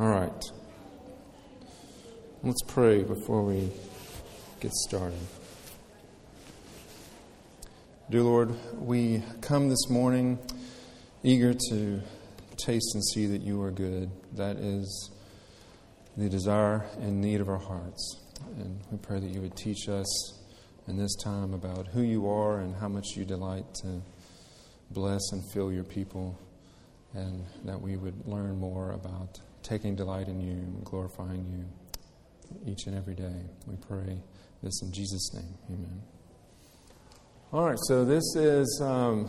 All 0.00 0.08
right. 0.08 0.44
Let's 2.42 2.62
pray 2.68 3.02
before 3.02 3.42
we 3.42 3.70
get 4.58 4.72
started. 4.72 5.18
Dear 8.08 8.22
Lord, 8.22 8.54
we 8.80 9.22
come 9.42 9.68
this 9.68 9.90
morning 9.90 10.38
eager 11.22 11.52
to 11.68 12.00
taste 12.56 12.94
and 12.94 13.04
see 13.12 13.26
that 13.26 13.42
you 13.42 13.60
are 13.60 13.70
good. 13.70 14.10
That 14.36 14.56
is 14.56 15.10
the 16.16 16.30
desire 16.30 16.86
and 17.00 17.20
need 17.20 17.42
of 17.42 17.50
our 17.50 17.58
hearts. 17.58 18.16
And 18.56 18.80
we 18.90 18.96
pray 18.96 19.20
that 19.20 19.28
you 19.28 19.42
would 19.42 19.54
teach 19.54 19.86
us 19.90 20.40
in 20.88 20.96
this 20.96 21.14
time 21.16 21.52
about 21.52 21.88
who 21.88 22.00
you 22.00 22.26
are 22.26 22.60
and 22.60 22.74
how 22.74 22.88
much 22.88 23.08
you 23.16 23.26
delight 23.26 23.66
to 23.82 24.00
bless 24.92 25.20
and 25.32 25.42
fill 25.52 25.70
your 25.70 25.84
people, 25.84 26.38
and 27.12 27.44
that 27.66 27.78
we 27.78 27.98
would 27.98 28.26
learn 28.26 28.58
more 28.58 28.92
about 28.92 29.38
taking 29.62 29.94
delight 29.94 30.28
in 30.28 30.40
you 30.40 30.52
and 30.52 30.84
glorifying 30.84 31.46
you 31.46 32.70
each 32.70 32.86
and 32.86 32.96
every 32.96 33.14
day. 33.14 33.42
We 33.66 33.76
pray 33.76 34.20
this 34.62 34.82
in 34.82 34.92
Jesus' 34.92 35.32
name. 35.34 35.54
Amen. 35.68 36.02
All 37.52 37.64
right, 37.64 37.78
so 37.88 38.04
this 38.04 38.24
is 38.36 38.80
um, 38.84 39.28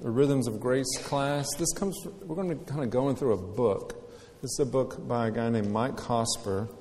the 0.00 0.10
Rhythms 0.10 0.48
of 0.48 0.58
Grace 0.60 0.96
class. 1.04 1.46
This 1.58 1.72
comes, 1.74 1.96
we're 2.22 2.36
going 2.36 2.48
to 2.48 2.64
kind 2.64 2.82
of 2.82 2.90
going 2.90 3.16
through 3.16 3.34
a 3.34 3.54
book. 3.56 4.10
This 4.40 4.50
is 4.52 4.60
a 4.60 4.70
book 4.70 5.06
by 5.06 5.28
a 5.28 5.30
guy 5.30 5.50
named 5.50 5.70
Mike 5.70 5.96
Cosper, 5.96 6.74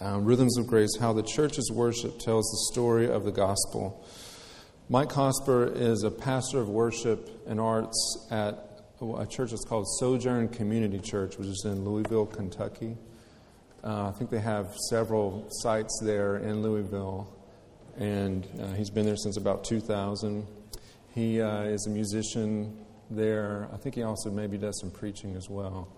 um, 0.00 0.24
Rhythms 0.24 0.58
of 0.58 0.66
Grace 0.66 0.90
How 0.98 1.12
the 1.12 1.22
Church's 1.22 1.70
Worship 1.72 2.18
Tells 2.18 2.44
the 2.50 2.72
Story 2.72 3.08
of 3.08 3.24
the 3.24 3.30
Gospel. 3.30 4.04
Mike 4.88 5.08
Cosper 5.08 5.74
is 5.74 6.02
a 6.02 6.10
pastor 6.10 6.60
of 6.60 6.68
worship 6.68 7.30
and 7.46 7.60
arts 7.60 8.26
at 8.30 8.71
a 9.02 9.26
church 9.26 9.50
that's 9.50 9.64
called 9.64 9.86
Sojourn 9.98 10.48
Community 10.48 10.98
Church, 10.98 11.36
which 11.36 11.48
is 11.48 11.64
in 11.64 11.84
Louisville, 11.84 12.26
Kentucky. 12.26 12.96
Uh, 13.84 14.08
I 14.08 14.12
think 14.12 14.30
they 14.30 14.40
have 14.40 14.74
several 14.88 15.46
sites 15.50 16.00
there 16.02 16.36
in 16.36 16.62
Louisville 16.62 17.28
and 17.98 18.46
uh, 18.60 18.72
he's 18.74 18.90
been 18.90 19.04
there 19.04 19.16
since 19.16 19.36
about 19.36 19.64
2000. 19.64 20.46
He 21.14 21.40
uh, 21.40 21.62
is 21.62 21.86
a 21.86 21.90
musician 21.90 22.76
there. 23.10 23.68
I 23.72 23.76
think 23.76 23.94
he 23.94 24.02
also 24.02 24.30
maybe 24.30 24.56
does 24.56 24.80
some 24.80 24.90
preaching 24.90 25.36
as 25.36 25.48
well. 25.50 25.88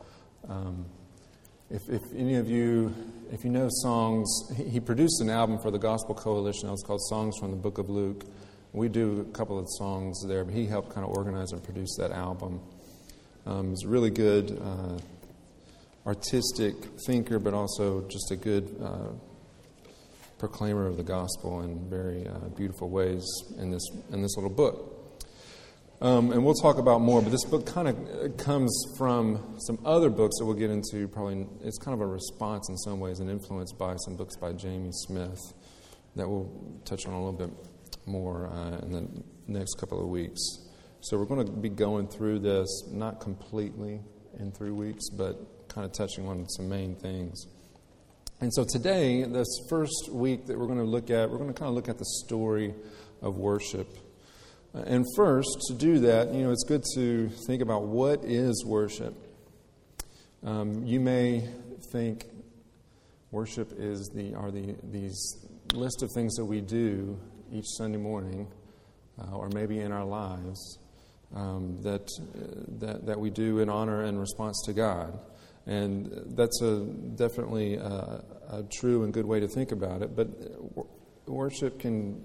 Um, 0.49 0.87
if, 1.71 1.83
if, 1.89 2.03
any 2.15 2.35
of 2.35 2.49
you, 2.49 2.95
if 3.33 3.45
you 3.45 3.51
know 3.51 3.69
songs, 3.71 4.29
he, 4.57 4.65
he, 4.65 4.81
produced 4.81 5.21
an 5.21 5.31
album 5.31 5.59
for 5.59 5.71
the 5.71 5.79
Gospel 5.79 6.15
Coalition. 6.15 6.69
It 6.69 6.73
was 6.73 6.83
called 6.83 7.01
Songs 7.09 7.37
from 7.39 7.51
the 7.51 7.57
Book 7.57 7.79
of 7.79 7.89
Luke. 7.89 8.25
We 8.73 8.89
do 8.89 9.21
a 9.21 9.33
couple 9.33 9.59
of 9.59 9.67
songs 9.79 10.23
there, 10.27 10.45
but 10.45 10.53
he 10.53 10.67
helped 10.67 10.91
kind 10.91 11.07
of 11.07 11.17
organize 11.17 11.53
and 11.53 11.63
produce 11.63 11.97
that 11.99 12.11
album. 12.11 12.61
Um, 13.47 13.71
he's 13.71 13.85
a 13.85 13.89
really 13.89 14.11
good 14.11 14.59
uh, 14.63 14.99
artistic 16.07 16.75
thinker, 17.07 17.39
but 17.39 17.53
also 17.55 18.07
just 18.09 18.31
a 18.31 18.37
good 18.37 18.75
uh, 18.83 19.13
proclaimer 20.39 20.87
of 20.87 20.97
the 20.97 21.03
gospel 21.03 21.61
in 21.63 21.89
very 21.89 22.27
uh, 22.27 22.49
beautiful 22.57 22.89
ways 22.89 23.25
in 23.59 23.71
this, 23.71 23.87
in 24.13 24.23
this 24.23 24.37
little 24.37 24.51
book. 24.51 24.91
Um, 26.01 26.33
and 26.33 26.45
we'll 26.45 26.55
talk 26.55 26.79
about 26.79 27.01
more, 27.01 27.23
but 27.23 27.31
this 27.31 27.45
book 27.45 27.67
kind 27.67 27.89
of 27.89 28.37
comes 28.37 28.75
from 28.99 29.57
some 29.61 29.79
other 29.85 30.11
books 30.11 30.39
that 30.39 30.45
we'll 30.45 30.57
get 30.57 30.71
into. 30.71 31.07
Probably 31.09 31.47
it's 31.63 31.79
kind 31.79 31.95
of 31.95 32.01
a 32.01 32.07
response 32.07 32.69
in 32.69 32.77
some 32.79 33.01
ways 33.01 33.21
and 33.21 33.31
influenced 33.31 33.79
by 33.79 33.97
some 33.97 34.17
books 34.17 34.37
by 34.37 34.53
Jamie 34.53 34.91
Smith 34.93 35.39
that 36.17 36.29
we'll 36.29 36.51
touch 36.85 37.07
on 37.07 37.13
a 37.13 37.25
little 37.25 37.33
bit 37.33 37.51
more 38.07 38.49
uh, 38.49 38.79
in 38.79 38.93
the 38.93 39.09
next 39.47 39.75
couple 39.75 40.01
of 40.01 40.09
weeks. 40.09 40.41
So 41.05 41.19
we're 41.19 41.27
going 41.27 41.45
to 41.45 41.53
be 41.53 41.69
going 41.69 42.09
through 42.09 42.39
this, 42.39 42.89
not 42.91 43.21
completely 43.21 44.01
in 44.39 44.51
three 44.53 44.71
weeks, 44.71 45.11
but 45.11 45.69
kind 45.69 45.85
of 45.85 45.93
touching 45.93 46.27
on 46.27 46.49
some 46.49 46.67
main 46.67 46.95
things. 46.95 47.47
And 48.41 48.51
so 48.55 48.65
today, 48.65 49.23
this 49.25 49.47
first 49.69 50.09
week 50.11 50.47
that 50.47 50.59
we're 50.59 50.65
going 50.65 50.79
to 50.79 50.85
look 50.85 51.11
at, 51.11 51.29
we're 51.29 51.37
going 51.37 51.53
to 51.53 51.61
kind 51.61 51.69
of 51.69 51.75
look 51.75 51.91
at 51.91 51.99
the 51.99 52.07
story 52.25 52.73
of 53.21 53.37
worship. 53.37 53.87
And 54.73 55.05
first, 55.15 55.51
to 55.69 55.75
do 55.75 55.99
that, 55.99 56.33
you 56.33 56.45
know, 56.45 56.51
it's 56.51 56.65
good 56.65 56.85
to 56.95 57.29
think 57.47 57.61
about 57.61 57.83
what 57.83 58.25
is 58.25 58.65
worship. 58.67 59.15
Um, 60.43 60.87
you 60.87 61.01
may 61.01 61.47
think 61.93 62.25
worship 63.31 63.75
is 63.77 64.11
the 64.15 64.35
are 64.37 64.51
the 64.51 64.75
these 64.91 65.47
list 65.75 66.03
of 66.03 66.11
things 66.15 66.35
that 66.37 66.47
we 66.47 66.63
do 66.63 67.21
each 67.53 67.67
Sunday 67.77 67.99
morning, 67.99 68.49
uh, 69.21 69.37
or 69.37 69.51
maybe 69.51 69.81
in 69.81 69.93
our 69.93 70.05
lives, 70.05 70.79
um, 71.35 71.83
that, 71.83 72.09
uh, 72.19 72.87
that 72.87 73.07
that 73.07 73.21
we 73.21 73.31
do 73.31 73.59
in 73.59 73.69
honor 73.69 74.03
and 74.03 74.19
response 74.19 74.63
to 74.67 74.73
God. 74.73 75.19
And 75.67 76.11
that's 76.37 76.61
a, 76.63 76.81
definitely 77.17 77.77
a, 77.77 78.23
a, 78.51 78.65
true 78.71 79.05
and 79.05 79.13
good 79.15 79.25
way 79.25 79.41
to 79.41 79.49
think 79.49 79.73
about 79.73 80.03
it. 80.03 80.15
But 80.15 80.29
worship 81.27 81.79
can 81.79 82.23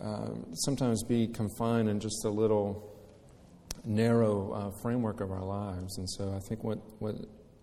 uh, 0.00 0.28
sometimes 0.52 1.02
be 1.02 1.26
confined 1.26 1.88
in 1.88 1.98
just 1.98 2.24
a 2.24 2.28
little 2.28 2.94
narrow 3.84 4.52
uh, 4.52 4.70
framework 4.82 5.20
of 5.20 5.32
our 5.32 5.44
lives. 5.44 5.98
And 5.98 6.08
so 6.10 6.32
I 6.32 6.38
think 6.48 6.62
what, 6.62 6.78
what 7.00 7.16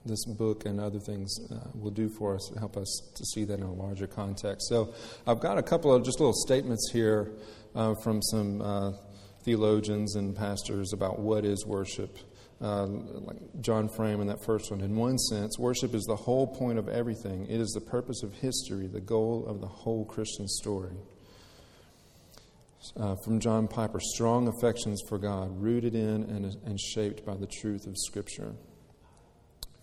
this 0.05 0.25
book 0.25 0.65
and 0.65 0.79
other 0.79 0.99
things 0.99 1.33
uh, 1.51 1.69
will 1.73 1.91
do 1.91 2.09
for 2.09 2.35
us 2.35 2.51
help 2.59 2.75
us 2.75 3.01
to 3.15 3.25
see 3.25 3.45
that 3.45 3.59
in 3.59 3.65
a 3.65 3.73
larger 3.73 4.07
context. 4.07 4.67
So 4.67 4.93
I've 5.25 5.39
got 5.39 5.57
a 5.57 5.63
couple 5.63 5.93
of 5.93 6.03
just 6.03 6.19
little 6.19 6.33
statements 6.33 6.91
here 6.91 7.31
uh, 7.75 7.95
from 8.03 8.21
some 8.21 8.61
uh, 8.61 8.91
theologians 9.45 10.15
and 10.15 10.35
pastors 10.35 10.91
about 10.91 11.19
what 11.19 11.45
is 11.45 11.65
worship 11.65 12.17
uh, 12.61 12.85
like 12.85 13.37
John 13.61 13.89
Frame 13.89 14.21
in 14.21 14.27
that 14.27 14.43
first 14.43 14.71
one. 14.71 14.81
In 14.81 14.95
one 14.95 15.17
sense, 15.17 15.59
worship 15.59 15.93
is 15.93 16.03
the 16.05 16.15
whole 16.15 16.47
point 16.47 16.79
of 16.79 16.87
everything, 16.87 17.45
it 17.49 17.59
is 17.59 17.71
the 17.71 17.81
purpose 17.81 18.23
of 18.23 18.33
history, 18.33 18.87
the 18.87 19.01
goal 19.01 19.45
of 19.47 19.61
the 19.61 19.67
whole 19.67 20.05
Christian 20.05 20.47
story. 20.47 20.95
Uh, 22.97 23.15
from 23.23 23.39
John 23.39 23.67
Piper 23.67 23.99
strong 23.99 24.47
affections 24.47 25.01
for 25.09 25.17
God, 25.17 25.49
rooted 25.59 25.95
in 25.95 26.23
and, 26.23 26.55
and 26.65 26.79
shaped 26.79 27.25
by 27.25 27.35
the 27.35 27.47
truth 27.47 27.87
of 27.87 27.97
Scripture. 27.97 28.53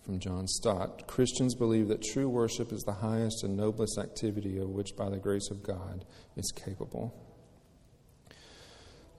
From 0.05 0.19
John 0.19 0.47
Stott 0.47 1.07
Christians 1.07 1.53
believe 1.55 1.89
that 1.89 2.01
true 2.01 2.29
worship 2.29 2.71
is 2.71 2.81
the 2.83 2.93
highest 2.93 3.43
and 3.43 3.55
noblest 3.55 3.97
activity 3.97 4.57
of 4.57 4.69
which, 4.69 4.95
by 4.97 5.09
the 5.09 5.17
grace 5.17 5.49
of 5.51 5.63
God, 5.63 6.05
is 6.37 6.51
capable. 6.55 7.13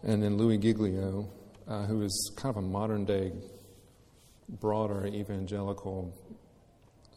And 0.04 0.22
then 0.22 0.36
Louie 0.36 0.58
Giglio, 0.58 1.30
uh, 1.66 1.86
who 1.86 2.02
is 2.02 2.32
kind 2.36 2.54
of 2.54 2.62
a 2.62 2.66
modern 2.66 3.06
day, 3.06 3.32
broader 4.60 5.06
evangelical 5.06 6.14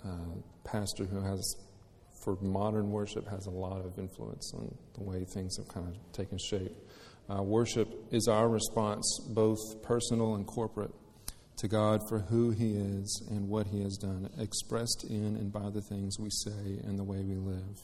uh, 0.05 0.39
pastor 0.63 1.03
who 1.03 1.21
has, 1.21 1.55
for 2.23 2.37
modern 2.41 2.89
worship, 2.89 3.27
has 3.27 3.45
a 3.45 3.51
lot 3.51 3.85
of 3.85 3.99
influence 3.99 4.53
on 4.55 4.73
the 4.93 5.03
way 5.03 5.25
things 5.25 5.57
have 5.57 5.67
kind 5.67 5.85
of 5.85 6.11
taken 6.13 6.37
shape. 6.37 6.71
Uh, 7.29 7.43
worship 7.43 7.89
is 8.11 8.29
our 8.29 8.47
response, 8.47 9.19
both 9.31 9.59
personal 9.83 10.35
and 10.35 10.47
corporate, 10.47 10.93
to 11.57 11.67
God 11.67 11.99
for 12.07 12.19
who 12.19 12.51
He 12.51 12.77
is 12.77 13.27
and 13.29 13.49
what 13.49 13.67
He 13.67 13.81
has 13.81 13.97
done, 13.97 14.29
expressed 14.39 15.05
in 15.09 15.35
and 15.35 15.51
by 15.51 15.69
the 15.69 15.81
things 15.81 16.17
we 16.19 16.29
say 16.29 16.79
and 16.85 16.97
the 16.97 17.03
way 17.03 17.17
we 17.17 17.35
live. 17.35 17.81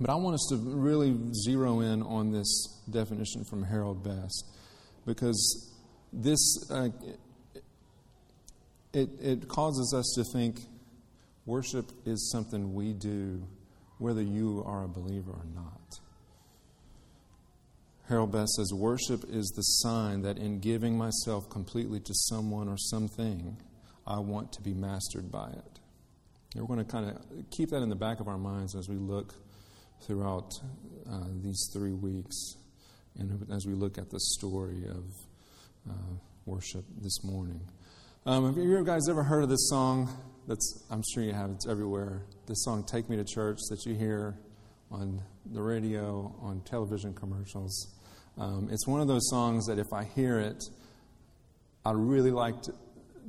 But 0.00 0.10
I 0.10 0.14
want 0.14 0.34
us 0.34 0.46
to 0.50 0.56
really 0.56 1.16
zero 1.44 1.80
in 1.80 2.02
on 2.02 2.30
this 2.32 2.80
definition 2.88 3.44
from 3.44 3.64
Harold 3.64 4.04
Best 4.04 4.44
because 5.04 5.72
this 6.12 6.38
uh, 6.70 6.88
it, 8.92 9.08
it 9.20 9.48
causes 9.48 9.92
us 9.96 10.12
to 10.16 10.24
think 10.32 10.60
worship 11.46 11.90
is 12.06 12.30
something 12.30 12.74
we 12.74 12.92
do 12.92 13.42
whether 13.98 14.22
you 14.22 14.62
are 14.64 14.84
a 14.84 14.88
believer 14.88 15.32
or 15.32 15.44
not. 15.54 15.98
Harold 18.08 18.32
Best 18.32 18.52
says, 18.54 18.72
Worship 18.72 19.24
is 19.28 19.52
the 19.54 19.62
sign 19.62 20.22
that 20.22 20.38
in 20.38 20.60
giving 20.60 20.96
myself 20.96 21.50
completely 21.50 22.00
to 22.00 22.14
someone 22.14 22.68
or 22.68 22.78
something, 22.78 23.56
I 24.06 24.20
want 24.20 24.52
to 24.52 24.62
be 24.62 24.72
mastered 24.72 25.30
by 25.30 25.50
it. 25.50 25.80
We're 26.54 26.66
going 26.66 26.78
to 26.78 26.90
kind 26.90 27.10
of 27.10 27.50
keep 27.50 27.70
that 27.70 27.82
in 27.82 27.90
the 27.90 27.96
back 27.96 28.20
of 28.20 28.28
our 28.28 28.38
minds 28.38 28.74
as 28.74 28.88
we 28.88 28.96
look 28.96 29.34
throughout 30.06 30.52
uh, 31.10 31.24
these 31.42 31.70
three 31.72 31.92
weeks 31.92 32.56
and 33.18 33.46
as 33.52 33.66
we 33.66 33.74
look 33.74 33.98
at 33.98 34.10
the 34.10 34.20
story 34.20 34.84
of 34.88 35.04
uh, 35.90 35.92
worship 36.46 36.84
this 37.00 37.24
morning. 37.24 37.60
Um, 38.26 38.46
have 38.46 38.56
you 38.56 38.84
guys 38.84 39.08
ever 39.08 39.22
heard 39.22 39.42
of 39.42 39.48
this 39.48 39.68
song? 39.68 40.08
That's 40.46 40.84
I'm 40.90 41.02
sure 41.12 41.22
you 41.22 41.32
have. 41.32 41.50
It's 41.50 41.66
everywhere. 41.66 42.22
This 42.46 42.64
song, 42.64 42.84
"Take 42.84 43.08
Me 43.10 43.16
to 43.16 43.24
Church," 43.24 43.58
that 43.70 43.84
you 43.84 43.94
hear 43.94 44.38
on 44.90 45.20
the 45.52 45.60
radio, 45.60 46.34
on 46.40 46.62
television 46.62 47.12
commercials. 47.12 47.94
Um, 48.38 48.68
it's 48.70 48.86
one 48.86 49.00
of 49.00 49.08
those 49.08 49.28
songs 49.28 49.66
that 49.66 49.78
if 49.78 49.92
I 49.92 50.04
hear 50.04 50.38
it, 50.38 50.62
I 51.84 51.92
really 51.92 52.30
liked 52.30 52.70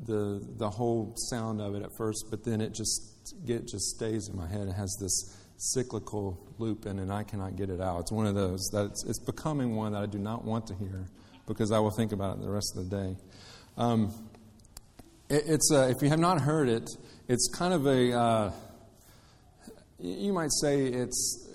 the 0.05 0.45
the 0.57 0.69
whole 0.69 1.13
sound 1.29 1.61
of 1.61 1.75
it 1.75 1.83
at 1.83 1.89
first, 1.97 2.25
but 2.29 2.43
then 2.43 2.61
it 2.61 2.73
just 2.73 3.33
it 3.47 3.67
just 3.67 3.95
stays 3.95 4.29
in 4.29 4.37
my 4.37 4.47
head. 4.47 4.67
It 4.67 4.73
has 4.73 4.95
this 5.01 5.38
cyclical 5.59 6.39
loop 6.57 6.85
in, 6.85 6.99
and 6.99 7.11
I 7.11 7.23
cannot 7.23 7.55
get 7.57 7.69
it 7.69 7.81
out. 7.81 7.99
It's 8.01 8.11
one 8.11 8.25
of 8.25 8.35
those 8.35 8.69
that 8.73 8.85
it's, 8.85 9.05
it's, 9.05 9.19
becoming 9.19 9.75
one 9.75 9.91
that 9.91 10.01
I 10.01 10.05
do 10.05 10.17
not 10.17 10.45
want 10.45 10.67
to 10.67 10.75
hear 10.75 11.05
because 11.47 11.71
I 11.71 11.79
will 11.79 11.91
think 11.91 12.13
about 12.13 12.37
it 12.37 12.41
the 12.41 12.49
rest 12.49 12.77
of 12.77 12.89
the 12.89 12.95
day. 12.95 13.15
Um, 13.77 14.13
It's 15.29 15.71
uh, 15.71 15.93
if 15.95 16.01
you 16.01 16.09
have 16.09 16.19
not 16.19 16.41
heard 16.41 16.69
it, 16.69 16.89
it's 17.27 17.49
kind 17.53 17.73
of 17.73 17.85
a 17.85 18.17
uh, 18.17 18.51
you 19.99 20.33
might 20.33 20.51
say 20.61 20.85
it's 20.85 21.47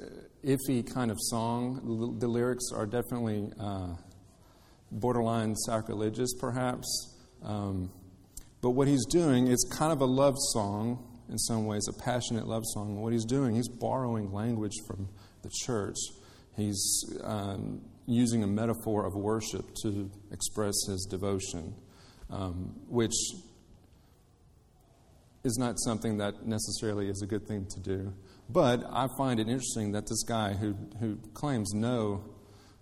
iffy 0.44 0.86
kind 0.94 1.10
of 1.10 1.16
song. 1.18 2.18
The, 2.18 2.28
lyrics 2.28 2.70
are 2.72 2.86
definitely 2.86 3.50
uh, 3.58 3.94
borderline 4.92 5.56
sacrilegious, 5.56 6.34
perhaps. 6.34 7.16
Um, 7.42 7.90
but 8.60 8.70
what 8.70 8.86
he's 8.86 9.04
doing 9.06 9.46
is 9.48 9.66
kind 9.76 9.92
of 9.92 10.00
a 10.00 10.06
love 10.06 10.36
song 10.52 11.13
in 11.28 11.38
some 11.38 11.66
ways, 11.66 11.86
a 11.88 11.92
passionate 11.92 12.46
love 12.46 12.62
song. 12.66 13.00
What 13.00 13.12
he's 13.12 13.24
doing, 13.24 13.54
he's 13.54 13.68
borrowing 13.68 14.32
language 14.32 14.74
from 14.86 15.08
the 15.42 15.50
church. 15.64 15.96
He's 16.56 17.04
um, 17.22 17.80
using 18.06 18.42
a 18.42 18.46
metaphor 18.46 19.06
of 19.06 19.14
worship 19.14 19.64
to 19.82 20.10
express 20.30 20.74
his 20.88 21.06
devotion, 21.10 21.74
um, 22.30 22.74
which 22.88 23.14
is 25.42 25.58
not 25.58 25.78
something 25.80 26.18
that 26.18 26.46
necessarily 26.46 27.08
is 27.08 27.22
a 27.22 27.26
good 27.26 27.46
thing 27.46 27.66
to 27.70 27.80
do. 27.80 28.12
But 28.48 28.84
I 28.90 29.08
find 29.18 29.40
it 29.40 29.48
interesting 29.48 29.92
that 29.92 30.06
this 30.06 30.22
guy 30.22 30.54
who, 30.54 30.74
who 31.00 31.16
claims 31.32 31.72
no 31.72 32.24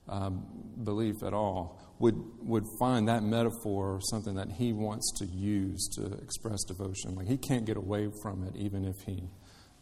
um, 0.08 0.46
belief 0.82 1.22
at 1.24 1.32
all 1.32 1.81
would, 2.02 2.20
would 2.40 2.64
find 2.80 3.06
that 3.06 3.22
metaphor 3.22 4.00
something 4.10 4.34
that 4.34 4.50
he 4.50 4.72
wants 4.72 5.12
to 5.18 5.24
use 5.24 5.88
to 5.94 6.04
express 6.14 6.64
devotion. 6.64 7.14
Like 7.14 7.28
he 7.28 7.36
can't 7.36 7.64
get 7.64 7.76
away 7.76 8.08
from 8.22 8.42
it 8.42 8.56
even 8.56 8.84
if 8.84 8.96
he 9.06 9.22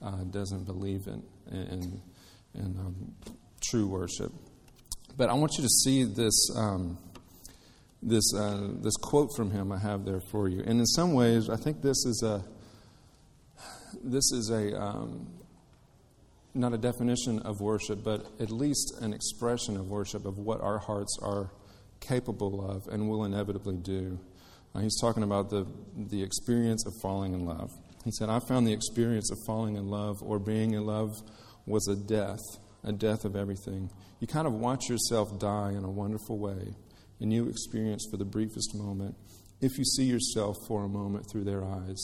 uh, 0.02 0.24
doesn't 0.24 0.66
believe 0.66 1.06
in, 1.06 1.22
in, 1.50 2.02
in 2.54 2.76
um, 2.78 3.14
true 3.62 3.86
worship. 3.86 4.30
But 5.16 5.30
I 5.30 5.32
want 5.32 5.56
you 5.56 5.62
to 5.62 5.70
see 5.70 6.04
this, 6.04 6.50
um, 6.54 6.98
this, 8.02 8.34
uh, 8.36 8.68
this 8.82 8.96
quote 8.96 9.30
from 9.34 9.50
him 9.50 9.72
I 9.72 9.78
have 9.78 10.04
there 10.04 10.20
for 10.30 10.46
you. 10.46 10.60
And 10.60 10.78
in 10.78 10.86
some 10.86 11.14
ways, 11.14 11.48
I 11.48 11.56
think 11.56 11.80
this 11.80 12.04
is 12.04 12.22
a, 12.22 12.44
this 14.04 14.30
is 14.32 14.50
a, 14.50 14.78
um, 14.78 15.26
not 16.52 16.74
a 16.74 16.78
definition 16.78 17.38
of 17.38 17.62
worship, 17.62 18.04
but 18.04 18.26
at 18.38 18.50
least 18.50 18.92
an 19.00 19.14
expression 19.14 19.78
of 19.78 19.88
worship 19.88 20.26
of 20.26 20.36
what 20.36 20.60
our 20.60 20.78
hearts 20.78 21.18
are 21.22 21.50
capable 22.00 22.68
of 22.70 22.86
and 22.92 23.08
will 23.08 23.24
inevitably 23.24 23.76
do. 23.76 24.18
Uh, 24.74 24.80
he's 24.80 25.00
talking 25.00 25.22
about 25.22 25.50
the, 25.50 25.66
the 25.96 26.22
experience 26.22 26.86
of 26.86 26.92
falling 27.02 27.34
in 27.34 27.44
love. 27.44 27.70
He 28.04 28.10
said, 28.12 28.28
I 28.28 28.38
found 28.38 28.66
the 28.66 28.72
experience 28.72 29.30
of 29.30 29.38
falling 29.46 29.76
in 29.76 29.88
love 29.88 30.16
or 30.22 30.38
being 30.38 30.72
in 30.72 30.86
love 30.86 31.10
was 31.66 31.86
a 31.88 31.96
death, 31.96 32.40
a 32.84 32.92
death 32.92 33.24
of 33.24 33.36
everything. 33.36 33.90
You 34.20 34.26
kind 34.26 34.46
of 34.46 34.54
watch 34.54 34.88
yourself 34.88 35.38
die 35.38 35.72
in 35.72 35.84
a 35.84 35.90
wonderful 35.90 36.38
way, 36.38 36.74
a 37.20 37.24
new 37.24 37.48
experience 37.48 38.06
for 38.10 38.16
the 38.16 38.24
briefest 38.24 38.74
moment, 38.74 39.16
if 39.60 39.76
you 39.76 39.84
see 39.84 40.04
yourself 40.04 40.56
for 40.66 40.84
a 40.84 40.88
moment 40.88 41.26
through 41.30 41.44
their 41.44 41.64
eyes. 41.64 42.00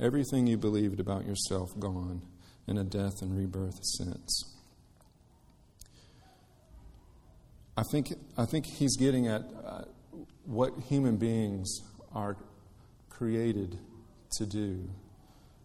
Everything 0.00 0.46
you 0.46 0.56
believed 0.56 1.00
about 1.00 1.26
yourself 1.26 1.78
gone 1.78 2.22
in 2.66 2.78
a 2.78 2.84
death 2.84 3.20
and 3.20 3.36
rebirth 3.36 3.78
sense. 3.98 4.53
I 7.76 7.82
think, 7.82 8.12
I 8.36 8.44
think 8.44 8.66
he's 8.66 8.96
getting 8.96 9.26
at 9.26 9.42
uh, 9.64 9.82
what 10.44 10.72
human 10.88 11.16
beings 11.16 11.80
are 12.14 12.36
created 13.10 13.78
to 14.36 14.46
do 14.46 14.88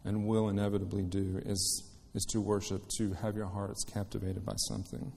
and 0.03 0.25
will 0.25 0.49
inevitably 0.49 1.03
do 1.03 1.41
is, 1.45 1.83
is 2.15 2.25
to 2.31 2.41
worship, 2.41 2.81
to 2.97 3.13
have 3.13 3.35
your 3.35 3.45
hearts 3.45 3.83
captivated 3.83 4.43
by 4.43 4.53
something. 4.55 5.11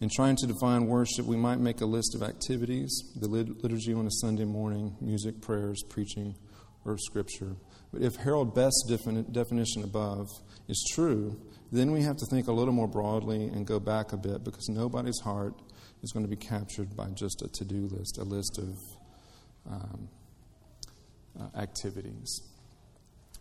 In 0.00 0.10
trying 0.12 0.36
to 0.36 0.46
define 0.46 0.86
worship, 0.86 1.24
we 1.26 1.36
might 1.36 1.60
make 1.60 1.80
a 1.80 1.86
list 1.86 2.14
of 2.14 2.22
activities 2.22 2.90
the 3.14 3.28
liturgy 3.28 3.94
on 3.94 4.06
a 4.06 4.10
Sunday 4.10 4.44
morning, 4.44 4.96
music, 5.00 5.40
prayers, 5.40 5.82
preaching, 5.88 6.34
or 6.84 6.98
scripture. 6.98 7.54
But 7.92 8.02
if 8.02 8.16
Harold 8.16 8.54
Best's 8.54 8.84
definition 9.30 9.84
above 9.84 10.28
is 10.68 10.82
true, 10.94 11.38
then 11.70 11.92
we 11.92 12.02
have 12.02 12.16
to 12.16 12.26
think 12.26 12.48
a 12.48 12.52
little 12.52 12.72
more 12.72 12.88
broadly 12.88 13.44
and 13.44 13.66
go 13.66 13.78
back 13.78 14.12
a 14.12 14.16
bit 14.16 14.44
because 14.44 14.68
nobody's 14.68 15.18
heart 15.20 15.54
is 16.02 16.10
going 16.12 16.24
to 16.24 16.30
be 16.30 16.36
captured 16.36 16.96
by 16.96 17.08
just 17.10 17.42
a 17.42 17.48
to 17.48 17.64
do 17.64 17.88
list, 17.92 18.18
a 18.18 18.24
list 18.24 18.58
of 18.58 18.78
um, 19.70 20.08
uh, 21.38 21.58
activities. 21.58 22.40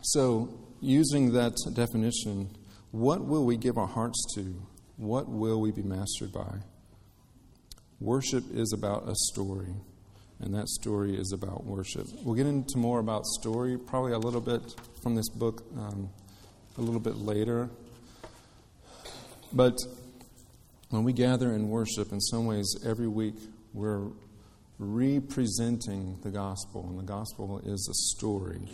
So, 0.01 0.49
using 0.81 1.33
that 1.33 1.53
definition, 1.73 2.49
what 2.91 3.23
will 3.25 3.45
we 3.45 3.57
give 3.57 3.77
our 3.77 3.87
hearts 3.87 4.21
to? 4.35 4.61
What 4.97 5.29
will 5.29 5.61
we 5.61 5.71
be 5.71 5.83
mastered 5.83 6.31
by? 6.33 6.59
Worship 7.99 8.43
is 8.53 8.73
about 8.73 9.07
a 9.07 9.15
story 9.31 9.75
and 10.41 10.53
that 10.55 10.67
story 10.67 11.15
is 11.15 11.31
about 11.31 11.65
worship. 11.65 12.07
We'll 12.23 12.35
get 12.35 12.47
into 12.47 12.77
more 12.77 12.99
about 12.99 13.25
story, 13.25 13.77
probably 13.77 14.13
a 14.13 14.19
little 14.19 14.41
bit 14.41 14.61
from 15.03 15.15
this 15.15 15.29
book 15.29 15.63
um, 15.77 16.09
a 16.77 16.81
little 16.81 16.99
bit 16.99 17.17
later. 17.17 17.69
But 19.53 19.75
when 20.89 21.03
we 21.03 21.13
gather 21.13 21.51
and 21.51 21.69
worship, 21.69 22.11
in 22.11 22.19
some 22.19 22.45
ways, 22.45 22.75
every 22.85 23.07
week 23.07 23.35
we're 23.73 24.07
representing 24.79 26.17
the 26.23 26.31
gospel, 26.31 26.87
and 26.89 26.97
the 26.97 27.03
gospel 27.03 27.61
is 27.63 27.87
a 27.89 28.17
story, 28.17 28.67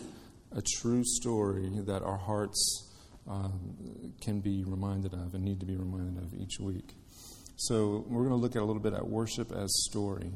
a 0.55 0.61
true 0.79 1.03
story 1.03 1.69
that 1.85 2.01
our 2.01 2.17
hearts 2.17 2.87
um, 3.27 4.13
can 4.21 4.39
be 4.39 4.63
reminded 4.65 5.13
of 5.13 5.33
and 5.33 5.43
need 5.43 5.59
to 5.59 5.65
be 5.65 5.75
reminded 5.75 6.23
of 6.23 6.33
each 6.33 6.59
week. 6.59 6.93
So 7.57 8.05
we're 8.07 8.23
going 8.23 8.35
to 8.35 8.41
look 8.41 8.55
at 8.55 8.61
a 8.61 8.65
little 8.65 8.81
bit 8.81 8.93
at 8.93 9.07
worship 9.07 9.51
as 9.51 9.69
story. 9.89 10.31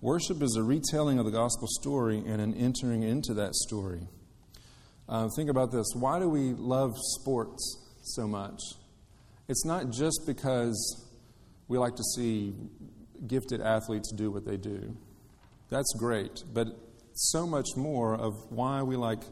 Worship 0.00 0.42
is 0.42 0.56
a 0.56 0.62
retelling 0.62 1.18
of 1.18 1.24
the 1.24 1.30
gospel 1.30 1.66
story 1.80 2.22
and 2.26 2.40
an 2.40 2.54
entering 2.54 3.02
into 3.02 3.34
that 3.34 3.54
story. 3.54 4.06
Uh, 5.08 5.28
think 5.36 5.50
about 5.50 5.70
this 5.70 5.86
why 5.94 6.18
do 6.18 6.28
we 6.28 6.52
love 6.52 6.92
sports 6.96 7.78
so 8.02 8.26
much? 8.26 8.60
It's 9.48 9.64
not 9.64 9.90
just 9.90 10.22
because 10.26 11.04
we 11.68 11.78
like 11.78 11.96
to 11.96 12.04
see 12.16 12.54
gifted 13.26 13.60
athletes 13.60 14.12
do 14.12 14.30
what 14.30 14.44
they 14.44 14.56
do. 14.56 14.96
That's 15.70 15.94
great, 15.98 16.44
but 16.52 16.68
so 17.14 17.46
much 17.46 17.68
more 17.76 18.14
of 18.14 18.32
why 18.50 18.82
we 18.82 18.96
like 18.96 19.22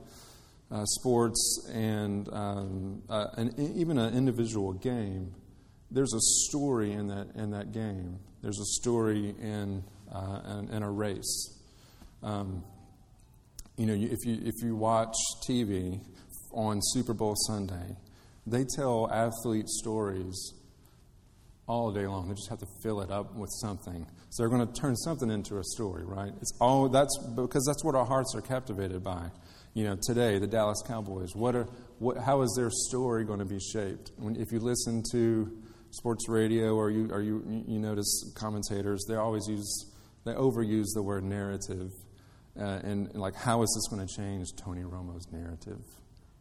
uh, 0.71 0.85
sports 0.85 1.69
and 1.73 2.29
um, 2.33 3.03
uh, 3.09 3.27
an, 3.37 3.55
even 3.59 3.99
an 3.99 4.15
individual 4.15 4.73
game. 4.73 5.35
There's 5.91 6.15
a 6.15 6.49
story 6.49 6.93
in 6.93 7.09
that 7.09 7.29
in 7.35 7.51
that 7.51 7.73
game. 7.73 8.19
There's 8.43 8.59
a 8.59 8.81
story 8.81 9.35
in 9.41 9.85
uh, 10.13 10.63
and, 10.71 10.85
a 10.85 10.89
race. 10.89 11.59
Um, 12.23 12.65
you 13.77 13.87
know, 13.87 13.95
if 13.95 14.25
you, 14.25 14.39
if 14.45 14.55
you 14.63 14.77
watch 14.77 15.15
TV 15.49 16.01
on 16.53 16.81
Super 16.83 17.15
Bowl 17.15 17.35
Sunday, 17.35 17.97
they 18.47 18.65
tell 18.77 19.11
athlete 19.11 19.69
stories 19.69 20.55
all 21.67 21.91
day 21.91 22.07
long. 22.07 22.29
They 22.29 22.35
just 22.35 22.51
have 22.51 22.59
to 22.59 22.67
fill 22.83 23.01
it 23.01 23.11
up 23.11 23.35
with 23.35 23.51
something. 23.61 24.07
So 24.31 24.43
they're 24.43 24.51
going 24.51 24.67
to 24.67 24.81
turn 24.81 24.97
something 24.97 25.31
into 25.31 25.59
a 25.59 25.65
story, 25.65 26.05
right? 26.05 26.33
It's 26.41 26.53
all 26.61 26.89
that's 26.89 27.17
because 27.35 27.65
that's 27.67 27.85
what 27.85 27.95
our 27.95 28.05
hearts 28.05 28.35
are 28.35 28.41
captivated 28.41 29.03
by. 29.03 29.31
You 29.75 29.85
know, 29.85 29.99
today 30.03 30.39
the 30.39 30.47
Dallas 30.47 30.83
Cowboys. 30.87 31.35
What 31.35 31.55
are 31.55 31.67
what? 31.99 32.19
How 32.19 32.43
is 32.43 32.53
their 32.57 32.71
story 32.71 33.25
going 33.25 33.39
to 33.39 33.45
be 33.45 33.59
shaped? 33.59 34.11
When, 34.17 34.37
if 34.37 34.53
you 34.53 34.59
listen 34.59 35.03
to 35.13 35.51
sports 35.91 36.29
radio 36.29 36.75
or 36.75 36.91
you 36.91 37.11
or 37.11 37.23
you 37.23 37.65
you 37.67 37.79
notice 37.79 38.33
commentators, 38.35 39.05
they 39.09 39.15
always 39.15 39.47
use 39.49 39.92
they 40.25 40.33
overuse 40.33 40.89
the 40.95 41.03
word 41.03 41.25
narrative. 41.25 41.91
Uh, 42.59 42.81
and, 42.85 43.09
and, 43.09 43.17
like, 43.17 43.35
how 43.35 43.63
is 43.63 43.73
this 43.75 43.89
going 43.89 44.07
to 44.07 44.15
change 44.15 44.47
Tony 44.57 44.83
Romo's 44.83 45.27
narrative? 45.33 45.81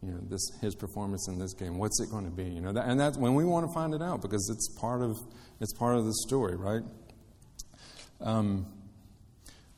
You 0.02 0.10
know, 0.10 0.20
this 0.28 0.50
his 0.60 0.74
performance 0.74 1.28
in 1.28 1.38
this 1.38 1.54
game. 1.54 1.78
What's 1.78 2.00
it 2.00 2.10
going 2.10 2.24
to 2.24 2.30
be? 2.30 2.44
You 2.44 2.60
know, 2.60 2.72
that, 2.72 2.86
and 2.86 2.98
that's 2.98 3.16
when 3.16 3.34
we 3.34 3.44
want 3.44 3.66
to 3.66 3.72
find 3.72 3.94
it 3.94 4.02
out 4.02 4.20
because 4.20 4.50
it's 4.50 4.68
part 4.80 5.00
of 5.00 5.16
it's 5.60 5.72
part 5.74 5.96
of 5.96 6.04
the 6.04 6.14
story, 6.26 6.56
right? 6.56 6.82
Um, 8.20 8.66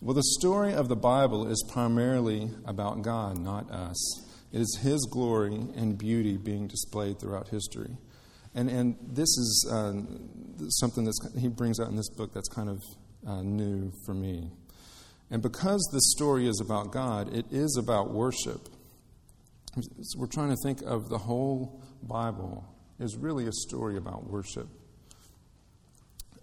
well, 0.00 0.14
the 0.14 0.22
story 0.38 0.72
of 0.72 0.88
the 0.88 0.96
Bible 0.96 1.46
is 1.46 1.64
primarily 1.72 2.50
about 2.66 3.02
God, 3.02 3.38
not 3.38 3.70
us. 3.70 4.22
It 4.52 4.60
is 4.60 4.78
His 4.82 5.06
glory 5.10 5.54
and 5.76 5.96
beauty 5.96 6.36
being 6.36 6.68
displayed 6.68 7.20
throughout 7.20 7.48
history. 7.48 7.96
And, 8.54 8.70
and 8.70 8.96
this 9.02 9.28
is 9.28 9.68
uh, 9.72 9.92
something 10.68 11.04
that 11.04 11.14
he 11.40 11.48
brings 11.48 11.80
out 11.80 11.88
in 11.88 11.96
this 11.96 12.08
book 12.08 12.32
that's 12.32 12.48
kind 12.48 12.68
of 12.68 12.80
uh, 13.26 13.42
new 13.42 13.92
for 14.04 14.14
me. 14.14 14.50
And 15.30 15.42
because 15.42 15.88
this 15.92 16.12
story 16.12 16.46
is 16.46 16.60
about 16.60 16.92
God, 16.92 17.34
it 17.34 17.46
is 17.50 17.76
about 17.76 18.12
worship. 18.12 18.68
So 19.74 20.18
we're 20.18 20.26
trying 20.26 20.50
to 20.50 20.56
think 20.62 20.82
of 20.82 21.08
the 21.08 21.18
whole 21.18 21.82
Bible 22.02 22.64
is 23.00 23.16
really 23.16 23.46
a 23.46 23.52
story 23.52 23.96
about 23.96 24.30
worship. 24.30 24.68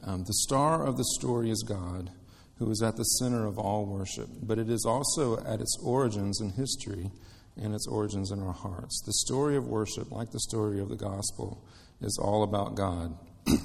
Um, 0.04 0.24
the 0.26 0.34
star 0.34 0.86
of 0.86 0.98
the 0.98 1.06
story 1.20 1.50
is 1.50 1.64
God, 1.68 2.10
who 2.58 2.70
is 2.72 2.82
at 2.82 2.98
the 2.98 3.04
center 3.04 3.46
of 3.46 3.58
all 3.58 3.86
worship, 3.86 4.28
but 4.42 4.58
it 4.58 4.70
is 4.70 4.86
also 4.86 5.38
at 5.46 5.62
its 5.62 5.78
origins 5.84 6.42
in 6.42 6.50
history 6.50 7.12
and 7.56 7.74
its 7.74 7.88
origins 7.88 8.32
in 8.32 8.42
our 8.42 8.54
hearts. 8.54 9.02
The 9.06 9.14
story 9.14 9.56
of 9.56 9.68
worship, 9.68 10.12
like 10.12 10.32
the 10.32 10.40
story 10.40 10.80
of 10.82 10.90
the 10.90 10.96
gospel, 10.96 11.64
is 12.02 12.20
all 12.22 12.44
about 12.44 12.76
God. 12.76 13.16
this 13.46 13.60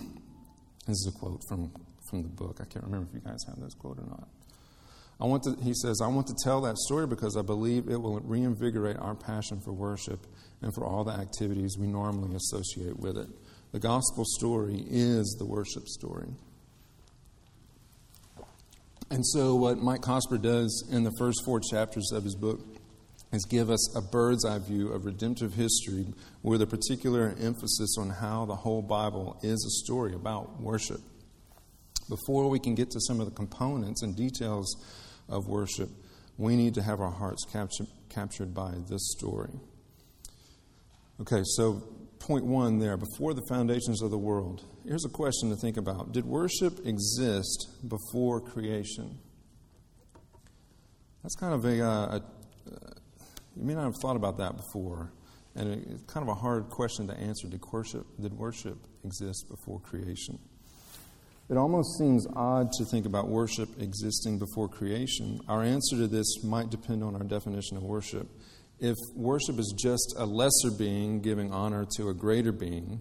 is 0.89 1.13
a 1.15 1.19
quote 1.19 1.41
from 1.49 1.73
from 2.11 2.23
the 2.23 2.29
book. 2.29 2.59
I 2.61 2.65
can't 2.65 2.85
remember 2.85 3.09
if 3.09 3.15
you 3.15 3.21
guys 3.21 3.45
have 3.47 3.61
this 3.61 3.75
quote 3.75 3.99
or 3.99 4.07
not. 4.07 4.29
I 5.21 5.25
want 5.25 5.45
to, 5.45 5.57
he 5.63 5.73
says, 5.73 6.01
I 6.03 6.09
want 6.09 6.27
to 6.27 6.35
tell 6.45 6.61
that 6.63 6.77
story 6.77 7.07
because 7.07 7.37
I 7.37 7.43
believe 7.43 7.89
it 7.89 8.01
will 8.01 8.21
reinvigorate 8.21 8.99
our 8.99 9.15
passion 9.15 9.61
for 9.65 9.73
worship 9.73 10.27
and 10.61 10.75
for 10.75 10.85
all 10.85 11.05
the 11.05 11.13
activities 11.13 11.77
we 11.79 11.87
normally 11.87 12.37
associate 12.37 12.99
with 12.99 13.17
it. 13.17 13.29
The 13.73 13.79
gospel 13.79 14.25
story 14.39 14.85
is 14.89 15.37
the 15.39 15.47
worship 15.47 15.87
story. 15.87 16.29
And 19.11 19.25
so, 19.25 19.55
what 19.55 19.79
Mike 19.79 20.01
Cosper 20.01 20.41
does 20.41 20.87
in 20.91 21.05
the 21.05 21.13
first 21.19 21.45
four 21.45 21.61
chapters 21.61 22.11
of 22.13 22.25
his 22.25 22.35
book 22.35 22.61
is 23.33 23.45
give 23.45 23.71
us 23.71 23.97
a 23.97 24.03
bird's 24.03 24.45
eye 24.45 24.59
view 24.59 24.93
of 24.93 25.05
redemptive 25.05 25.55
history 25.55 26.07
with 26.43 26.61
a 26.63 26.67
particular 26.67 27.35
emphasis 27.41 27.97
on 27.99 28.11
how 28.11 28.45
the 28.45 28.55
whole 28.55 28.83
Bible 28.83 29.39
is 29.43 29.65
a 29.65 29.85
story 29.85 30.15
about 30.15 30.61
worship. 30.61 31.01
Before 32.09 32.49
we 32.49 32.59
can 32.59 32.75
get 32.75 32.91
to 32.91 33.01
some 33.01 33.21
of 33.21 33.27
the 33.27 33.33
components 33.35 34.03
and 34.03 34.17
details 34.17 34.77
of 35.29 35.47
worship, 35.47 35.91
we 36.39 36.57
need 36.57 36.75
to 36.75 36.83
have 36.83 37.01
our 37.01 37.11
hearts 37.11 37.45
captured, 37.51 37.89
captured 38.09 38.55
by 38.55 38.75
this 38.89 39.13
story. 39.17 39.51
Okay, 41.21 41.43
so 41.57 41.83
point 42.19 42.45
one 42.45 42.79
there 42.79 42.97
before 42.97 43.35
the 43.35 43.43
foundations 43.49 44.03
of 44.03 44.11
the 44.11 44.19
world. 44.19 44.65
Here's 44.87 45.05
a 45.05 45.09
question 45.09 45.51
to 45.51 45.57
think 45.57 45.77
about 45.77 46.13
Did 46.13 46.25
worship 46.25 46.87
exist 46.87 47.69
before 47.89 48.41
creation? 48.41 49.19
That's 51.23 51.35
kind 51.35 51.55
of 51.55 51.65
a, 51.65 51.83
uh, 51.83 52.19
a 52.19 52.23
you 53.57 53.65
may 53.65 53.75
not 53.75 53.85
have 53.85 53.97
thought 54.03 54.17
about 54.17 54.37
that 54.39 54.57
before, 54.57 55.11
and 55.55 55.73
it's 55.73 56.03
kind 56.05 56.23
of 56.23 56.29
a 56.29 56.39
hard 56.39 56.69
question 56.69 57.09
to 57.09 57.19
answer. 57.19 57.49
Did 57.49 57.63
worship, 57.73 58.07
did 58.21 58.33
worship 58.35 58.79
exist 59.05 59.47
before 59.49 59.81
creation? 59.81 60.39
It 61.49 61.57
almost 61.57 61.97
seems 61.97 62.27
odd 62.35 62.73
to 62.73 62.85
think 62.85 63.07
about 63.07 63.29
worship 63.29 63.69
existing 63.81 64.41
before 64.41 64.69
creation. 64.69 65.39
Our 65.47 65.63
answer 65.63 65.97
to 65.97 66.09
this 66.09 66.43
might 66.43 66.71
depend 66.71 67.05
on 67.05 67.15
our 67.15 67.23
definition 67.23 67.77
of 67.77 67.85
worship. 67.85 68.29
If 68.81 68.97
worship 69.15 69.57
is 69.61 69.73
just 69.81 70.17
a 70.19 70.27
lesser 70.27 70.73
being 70.77 71.21
giving 71.21 71.53
honor 71.53 71.87
to 71.97 72.09
a 72.09 72.15
greater 72.15 72.51
being, 72.51 73.01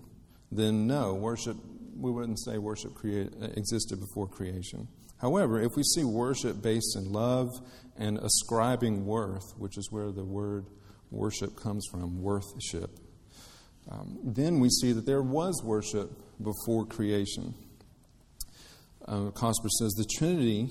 then 0.52 0.86
no, 0.86 1.16
worship, 1.16 1.58
we 1.98 2.12
wouldn't 2.12 2.40
say 2.40 2.60
worship 2.60 2.94
create, 2.94 3.34
existed 3.56 4.00
before 4.00 4.28
creation. 4.28 4.88
However, 5.18 5.60
if 5.60 5.72
we 5.75 5.82
see 5.82 6.04
worship 6.04 6.62
based 6.62 6.96
in 6.96 7.12
love 7.12 7.50
and 7.98 8.20
ascribing 8.20 9.08
worth, 9.08 9.58
which 9.58 9.75
is 9.75 9.92
where 9.92 10.12
the 10.12 10.24
word 10.24 10.68
worship 11.10 11.56
comes 11.56 11.88
from, 11.90 12.22
worthship, 12.22 12.92
um, 13.90 14.20
then 14.24 14.60
we 14.60 14.70
see 14.70 14.92
that 14.92 15.08
there 15.08 15.24
was 15.24 15.64
worship 15.64 16.12
before 16.44 16.86
creation. 16.86 17.56
Uh, 19.08 19.32
Cosper 19.32 19.70
says 19.70 19.94
the 19.94 20.06
Trinity 20.18 20.70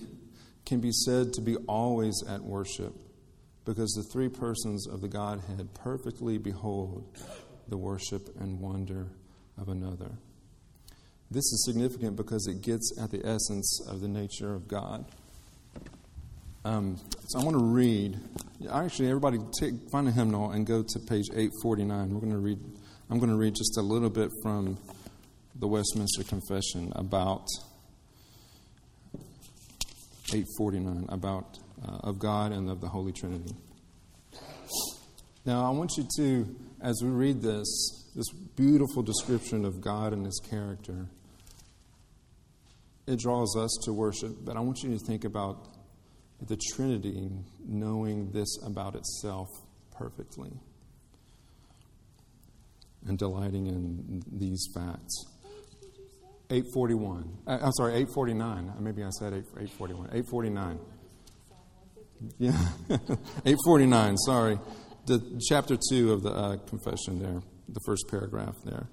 can 0.66 0.80
be 0.80 0.90
said 0.90 1.32
to 1.34 1.40
be 1.40 1.56
always 1.68 2.14
at 2.28 2.42
worship 2.42 2.94
because 3.64 3.92
the 3.92 4.02
three 4.12 4.28
persons 4.28 4.86
of 4.88 5.00
the 5.00 5.08
Godhead 5.08 5.68
perfectly 5.74 6.38
behold 6.38 7.04
the 7.68 7.76
worship 7.76 8.28
and 8.40 8.60
wonder 8.60 9.06
of 9.58 9.68
another. 9.68 10.10
This 11.30 11.44
is 11.44 11.64
significant 11.64 12.16
because 12.16 12.46
it 12.46 12.60
gets 12.60 12.98
at 13.00 13.10
the 13.10 13.24
essence 13.24 13.80
of 13.88 14.00
the 14.00 14.08
nature 14.08 14.54
of 14.54 14.68
God. 14.68 15.04
Um, 16.64 16.98
so 17.28 17.40
I 17.40 17.44
want 17.44 17.56
to 17.56 17.64
read. 17.64 18.18
Actually, 18.70 19.08
everybody 19.08 19.38
take, 19.58 19.74
find 19.90 20.08
a 20.08 20.10
hymnal 20.10 20.50
and 20.52 20.66
go 20.66 20.82
to 20.82 20.98
page 20.98 21.26
849. 21.30 22.14
We're 22.14 22.20
going 22.20 22.32
to 22.32 22.38
read. 22.38 22.58
I'm 23.10 23.18
going 23.18 23.30
to 23.30 23.36
read 23.36 23.54
just 23.54 23.76
a 23.76 23.82
little 23.82 24.10
bit 24.10 24.30
from 24.42 24.78
the 25.56 25.66
Westminster 25.66 26.24
Confession 26.24 26.92
about 26.96 27.46
849 30.34 31.06
about 31.08 31.58
uh, 31.86 31.98
of 32.08 32.18
God 32.18 32.50
and 32.50 32.68
of 32.68 32.80
the 32.80 32.88
Holy 32.88 33.12
Trinity. 33.12 33.54
Now, 35.46 35.64
I 35.64 35.70
want 35.70 35.92
you 35.96 36.06
to, 36.16 36.56
as 36.82 37.00
we 37.02 37.10
read 37.10 37.40
this, 37.40 37.66
this 38.16 38.26
beautiful 38.56 39.02
description 39.02 39.64
of 39.64 39.80
God 39.80 40.12
and 40.12 40.24
His 40.24 40.40
character, 40.50 41.06
it 43.06 43.20
draws 43.20 43.56
us 43.56 43.70
to 43.84 43.92
worship. 43.92 44.32
But 44.44 44.56
I 44.56 44.60
want 44.60 44.82
you 44.82 44.90
to 44.90 44.98
think 44.98 45.24
about 45.24 45.68
the 46.40 46.58
Trinity 46.74 47.30
knowing 47.64 48.32
this 48.32 48.58
about 48.64 48.96
itself 48.96 49.48
perfectly 49.96 50.50
and 53.06 53.18
delighting 53.18 53.66
in 53.66 54.22
these 54.32 54.66
facts. 54.74 55.33
841. 56.50 57.38
Uh, 57.46 57.58
I'm 57.62 57.72
sorry, 57.72 57.92
849. 57.94 58.68
Uh, 58.68 58.80
maybe 58.80 59.02
I 59.02 59.10
said 59.10 59.32
8, 59.32 59.38
841. 59.38 60.06
849. 60.08 60.78
Yeah, 62.38 62.52
849, 63.44 64.16
sorry. 64.18 64.58
The 65.06 65.42
chapter 65.48 65.76
2 65.90 66.12
of 66.12 66.22
the 66.22 66.30
uh, 66.30 66.56
confession 66.68 67.18
there, 67.18 67.42
the 67.68 67.80
first 67.84 68.04
paragraph 68.08 68.54
there. 68.64 68.88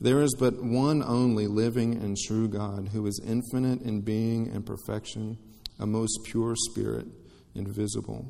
There 0.00 0.22
is 0.22 0.34
but 0.38 0.62
one 0.62 1.02
only 1.02 1.46
living 1.46 1.94
and 1.94 2.16
true 2.16 2.48
God 2.48 2.88
who 2.92 3.06
is 3.06 3.20
infinite 3.26 3.82
in 3.82 4.00
being 4.00 4.48
and 4.48 4.64
perfection 4.64 5.36
a 5.78 5.86
most 5.86 6.20
pure 6.24 6.54
spirit, 6.56 7.06
invisible, 7.54 8.26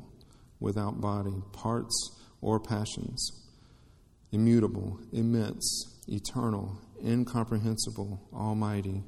without 0.59 1.01
body, 1.01 1.35
parts 1.51 2.19
or 2.41 2.59
passions, 2.59 3.31
immutable, 4.31 4.99
immense, 5.11 5.99
eternal, 6.07 6.77
incomprehensible, 7.03 8.21
almighty, 8.33 9.03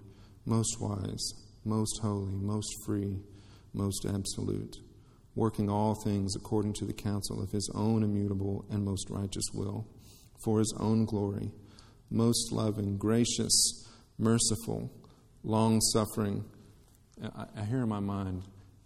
most 0.45 0.79
wise, 0.79 1.33
most 1.65 1.99
holy, 2.01 2.35
most 2.35 2.73
free, 2.85 3.19
most 3.73 4.05
absolute, 4.05 4.77
working 5.35 5.69
all 5.69 5.95
things 6.03 6.35
according 6.35 6.73
to 6.73 6.85
the 6.85 6.93
counsel 6.93 7.41
of 7.41 7.51
his 7.51 7.69
own 7.73 8.03
immutable 8.03 8.65
and 8.69 8.83
most 8.83 9.09
righteous 9.09 9.45
will, 9.53 9.87
for 10.43 10.59
his 10.59 10.73
own 10.79 11.05
glory, 11.05 11.51
most 12.09 12.51
loving, 12.51 12.97
gracious, 12.97 13.87
merciful, 14.17 14.91
long 15.43 15.81
suffering, 15.81 16.43
I, 17.35 17.45
I 17.57 17.63
hear 17.63 17.83
in 17.83 17.89
my 17.89 17.99
mind, 17.99 18.43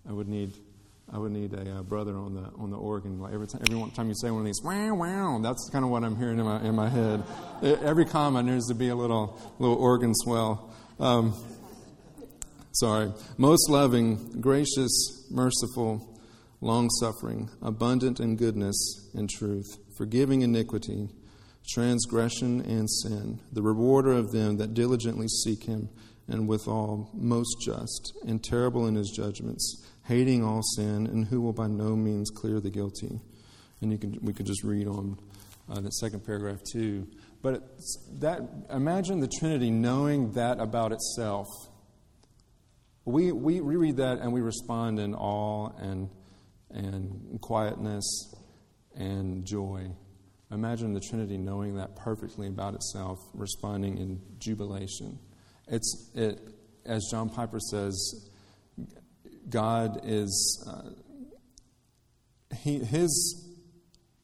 I 0.07 0.13
would 0.13 0.27
need, 0.27 0.53
I 1.11 1.17
would 1.17 1.31
need 1.31 1.53
a 1.53 1.77
uh, 1.77 1.83
brother 1.83 2.17
on 2.17 2.33
the 2.33 2.49
on 2.57 2.69
the 2.69 2.75
organ. 2.77 3.19
Like 3.19 3.33
every 3.33 3.47
time, 3.47 3.61
every 3.69 3.91
time 3.91 4.09
you 4.09 4.15
say 4.15 4.29
one 4.29 4.41
of 4.41 4.45
these, 4.45 4.61
wow, 4.61 4.93
wow, 4.93 5.39
that's 5.41 5.69
kind 5.71 5.85
of 5.85 5.91
what 5.91 6.03
I'm 6.03 6.17
hearing 6.17 6.37
in 6.37 6.45
my 6.45 6.61
in 6.61 6.75
my 6.75 6.89
head. 6.89 7.23
Every 7.61 8.05
comment 8.05 8.49
needs 8.49 8.67
to 8.67 8.75
be 8.75 8.89
a 8.89 8.95
little 8.95 9.39
little 9.57 9.77
organ 9.77 10.13
swell. 10.13 10.73
Um, 10.99 11.33
sorry, 12.73 13.13
most 13.37 13.69
loving, 13.69 14.41
gracious, 14.41 15.25
merciful, 15.31 16.19
long 16.59 16.89
suffering, 16.99 17.49
abundant 17.61 18.19
in 18.19 18.35
goodness 18.35 19.09
and 19.13 19.29
truth, 19.29 19.77
forgiving 19.97 20.41
iniquity, 20.41 21.07
transgression 21.69 22.59
and 22.61 22.89
sin, 22.89 23.39
the 23.53 23.61
rewarder 23.61 24.11
of 24.11 24.31
them 24.31 24.57
that 24.57 24.73
diligently 24.73 25.27
seek 25.27 25.63
Him 25.63 25.87
and 26.27 26.47
withal 26.47 27.09
most 27.13 27.61
just, 27.61 28.13
and 28.25 28.43
terrible 28.43 28.87
in 28.87 28.95
his 28.95 29.09
judgments, 29.09 29.85
hating 30.05 30.43
all 30.43 30.61
sin, 30.75 31.07
and 31.07 31.25
who 31.25 31.41
will 31.41 31.53
by 31.53 31.67
no 31.67 31.95
means 31.95 32.29
clear 32.29 32.59
the 32.59 32.69
guilty. 32.69 33.19
And 33.81 33.91
you 33.91 33.97
can, 33.97 34.19
we 34.21 34.33
could 34.33 34.45
just 34.45 34.63
read 34.63 34.87
on 34.87 35.17
uh, 35.69 35.79
the 35.79 35.89
second 35.89 36.25
paragraph 36.25 36.59
too. 36.71 37.07
But 37.41 37.63
that 38.19 38.41
imagine 38.69 39.19
the 39.19 39.27
Trinity 39.27 39.69
knowing 39.69 40.31
that 40.33 40.59
about 40.59 40.91
itself. 40.91 41.47
We, 43.05 43.31
we 43.31 43.61
reread 43.61 43.97
that 43.97 44.19
and 44.19 44.33
we 44.33 44.41
respond 44.41 44.99
in 44.99 45.15
awe 45.15 45.69
and, 45.79 46.09
and 46.71 47.39
quietness 47.39 48.33
and 48.95 49.45
joy. 49.45 49.91
Imagine 50.51 50.93
the 50.93 50.99
Trinity 50.99 51.37
knowing 51.37 51.75
that 51.75 51.95
perfectly 51.95 52.47
about 52.47 52.73
itself, 52.73 53.19
responding 53.33 53.97
in 53.97 54.21
jubilation. 54.39 55.19
It's, 55.67 56.11
it, 56.15 56.39
as 56.85 57.07
John 57.11 57.29
Piper 57.29 57.59
says, 57.59 58.29
God 59.49 60.01
is, 60.03 60.65
uh, 60.67 60.89
he, 62.55 62.79
his, 62.79 63.45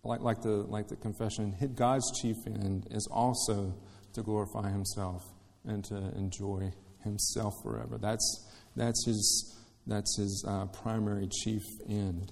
like, 0.03 0.21
like, 0.21 0.41
the, 0.41 0.49
like 0.49 0.87
the 0.87 0.95
confession, 0.95 1.55
God's 1.75 2.19
chief 2.21 2.35
end 2.45 2.87
is 2.91 3.07
also 3.11 3.73
to 4.13 4.21
glorify 4.21 4.69
himself 4.69 5.23
and 5.65 5.83
to 5.85 5.95
enjoy 6.15 6.71
himself 7.03 7.53
forever. 7.63 7.97
That's, 7.97 8.47
that's 8.75 9.05
his, 9.05 9.57
that's 9.87 10.17
his 10.17 10.45
uh, 10.47 10.65
primary 10.67 11.27
chief 11.27 11.63
end. 11.87 12.31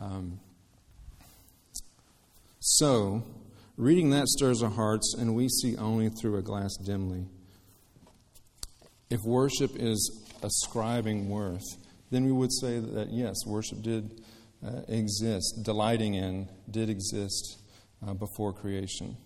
Um, 0.00 0.40
so, 2.60 3.22
reading 3.76 4.10
that 4.10 4.26
stirs 4.26 4.62
our 4.62 4.70
hearts, 4.70 5.14
and 5.18 5.34
we 5.34 5.48
see 5.48 5.76
only 5.76 6.08
through 6.08 6.38
a 6.38 6.42
glass 6.42 6.76
dimly. 6.84 7.26
If 9.14 9.22
worship 9.22 9.76
is 9.76 10.26
ascribing 10.42 11.28
worth, 11.28 11.62
then 12.10 12.24
we 12.24 12.32
would 12.32 12.52
say 12.52 12.80
that 12.80 13.12
yes, 13.12 13.36
worship 13.46 13.80
did 13.80 14.10
uh, 14.66 14.80
exist, 14.88 15.60
delighting 15.62 16.14
in, 16.14 16.48
did 16.68 16.90
exist 16.90 17.58
uh, 18.04 18.14
before 18.14 18.52
creation. 18.52 19.16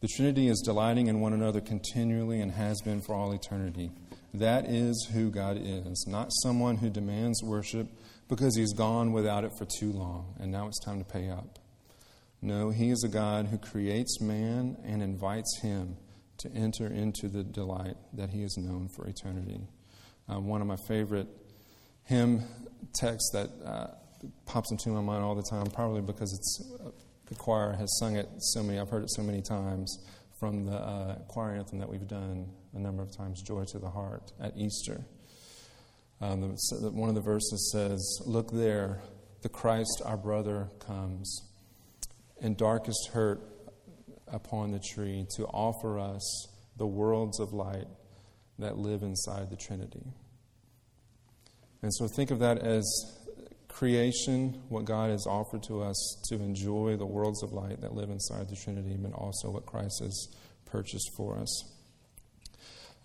The 0.00 0.08
Trinity 0.08 0.48
is 0.48 0.60
delighting 0.64 1.06
in 1.06 1.20
one 1.20 1.32
another 1.32 1.60
continually 1.60 2.40
and 2.40 2.50
has 2.50 2.80
been 2.80 3.00
for 3.00 3.14
all 3.14 3.30
eternity. 3.30 3.92
That 4.34 4.68
is 4.68 5.08
who 5.12 5.30
God 5.30 5.56
is, 5.62 6.04
not 6.08 6.32
someone 6.42 6.78
who 6.78 6.90
demands 6.90 7.44
worship, 7.44 7.86
because 8.28 8.56
he's 8.56 8.72
gone 8.72 9.12
without 9.12 9.44
it 9.44 9.52
for 9.56 9.66
too 9.66 9.92
long, 9.92 10.34
and 10.40 10.50
now 10.50 10.66
it's 10.66 10.84
time 10.84 10.98
to 10.98 11.04
pay 11.08 11.30
up. 11.30 11.60
No, 12.42 12.70
he 12.70 12.90
is 12.90 13.04
a 13.04 13.08
God 13.08 13.46
who 13.46 13.58
creates 13.58 14.20
man 14.20 14.78
and 14.84 15.00
invites 15.00 15.60
him 15.62 15.96
to 16.40 16.50
enter 16.52 16.86
into 16.86 17.28
the 17.28 17.42
delight 17.42 17.96
that 18.14 18.30
he 18.30 18.42
has 18.42 18.56
known 18.56 18.88
for 18.88 19.06
eternity. 19.06 19.60
Um, 20.28 20.46
one 20.46 20.60
of 20.60 20.66
my 20.66 20.76
favorite 20.88 21.28
hymn 22.04 22.44
texts 22.94 23.30
that 23.32 23.50
uh, 23.64 23.88
pops 24.46 24.70
into 24.70 24.90
my 24.90 25.00
mind 25.00 25.22
all 25.22 25.34
the 25.34 25.46
time, 25.50 25.66
probably 25.66 26.00
because 26.00 26.32
it's 26.32 26.74
uh, 26.80 26.90
the 27.26 27.34
choir 27.34 27.72
has 27.72 27.98
sung 27.98 28.16
it 28.16 28.28
so 28.38 28.62
many, 28.62 28.78
I've 28.78 28.90
heard 28.90 29.02
it 29.02 29.10
so 29.10 29.22
many 29.22 29.40
times 29.40 30.04
from 30.38 30.66
the 30.66 30.76
uh, 30.76 31.14
choir 31.28 31.54
anthem 31.54 31.78
that 31.78 31.88
we've 31.88 32.08
done 32.08 32.48
a 32.74 32.78
number 32.78 33.02
of 33.02 33.14
times, 33.16 33.42
Joy 33.42 33.64
to 33.68 33.78
the 33.78 33.90
Heart, 33.90 34.32
at 34.40 34.56
Easter. 34.56 35.04
Um, 36.20 36.40
the, 36.40 36.90
one 36.90 37.08
of 37.08 37.14
the 37.14 37.20
verses 37.20 37.70
says, 37.72 38.20
Look 38.26 38.50
there, 38.52 39.00
the 39.42 39.48
Christ 39.48 40.02
our 40.04 40.16
brother 40.16 40.68
comes, 40.78 41.42
in 42.40 42.54
darkest 42.54 43.10
hurt 43.12 43.40
upon 44.32 44.70
the 44.72 44.78
tree 44.78 45.26
to 45.36 45.44
offer 45.46 45.98
us 45.98 46.48
the 46.76 46.86
worlds 46.86 47.40
of 47.40 47.52
light 47.52 47.86
that 48.58 48.78
live 48.78 49.02
inside 49.02 49.50
the 49.50 49.56
Trinity. 49.56 50.04
And 51.82 51.92
so 51.94 52.06
think 52.08 52.30
of 52.30 52.38
that 52.40 52.58
as 52.58 52.84
creation, 53.68 54.62
what 54.68 54.84
God 54.84 55.10
has 55.10 55.26
offered 55.26 55.62
to 55.64 55.82
us 55.82 56.22
to 56.28 56.34
enjoy 56.36 56.96
the 56.96 57.06
worlds 57.06 57.42
of 57.42 57.52
light 57.52 57.80
that 57.80 57.94
live 57.94 58.10
inside 58.10 58.48
the 58.48 58.56
Trinity, 58.56 58.96
but 58.98 59.12
also 59.12 59.50
what 59.50 59.66
Christ 59.66 60.00
has 60.02 60.28
purchased 60.66 61.10
for 61.16 61.38
us. 61.38 61.64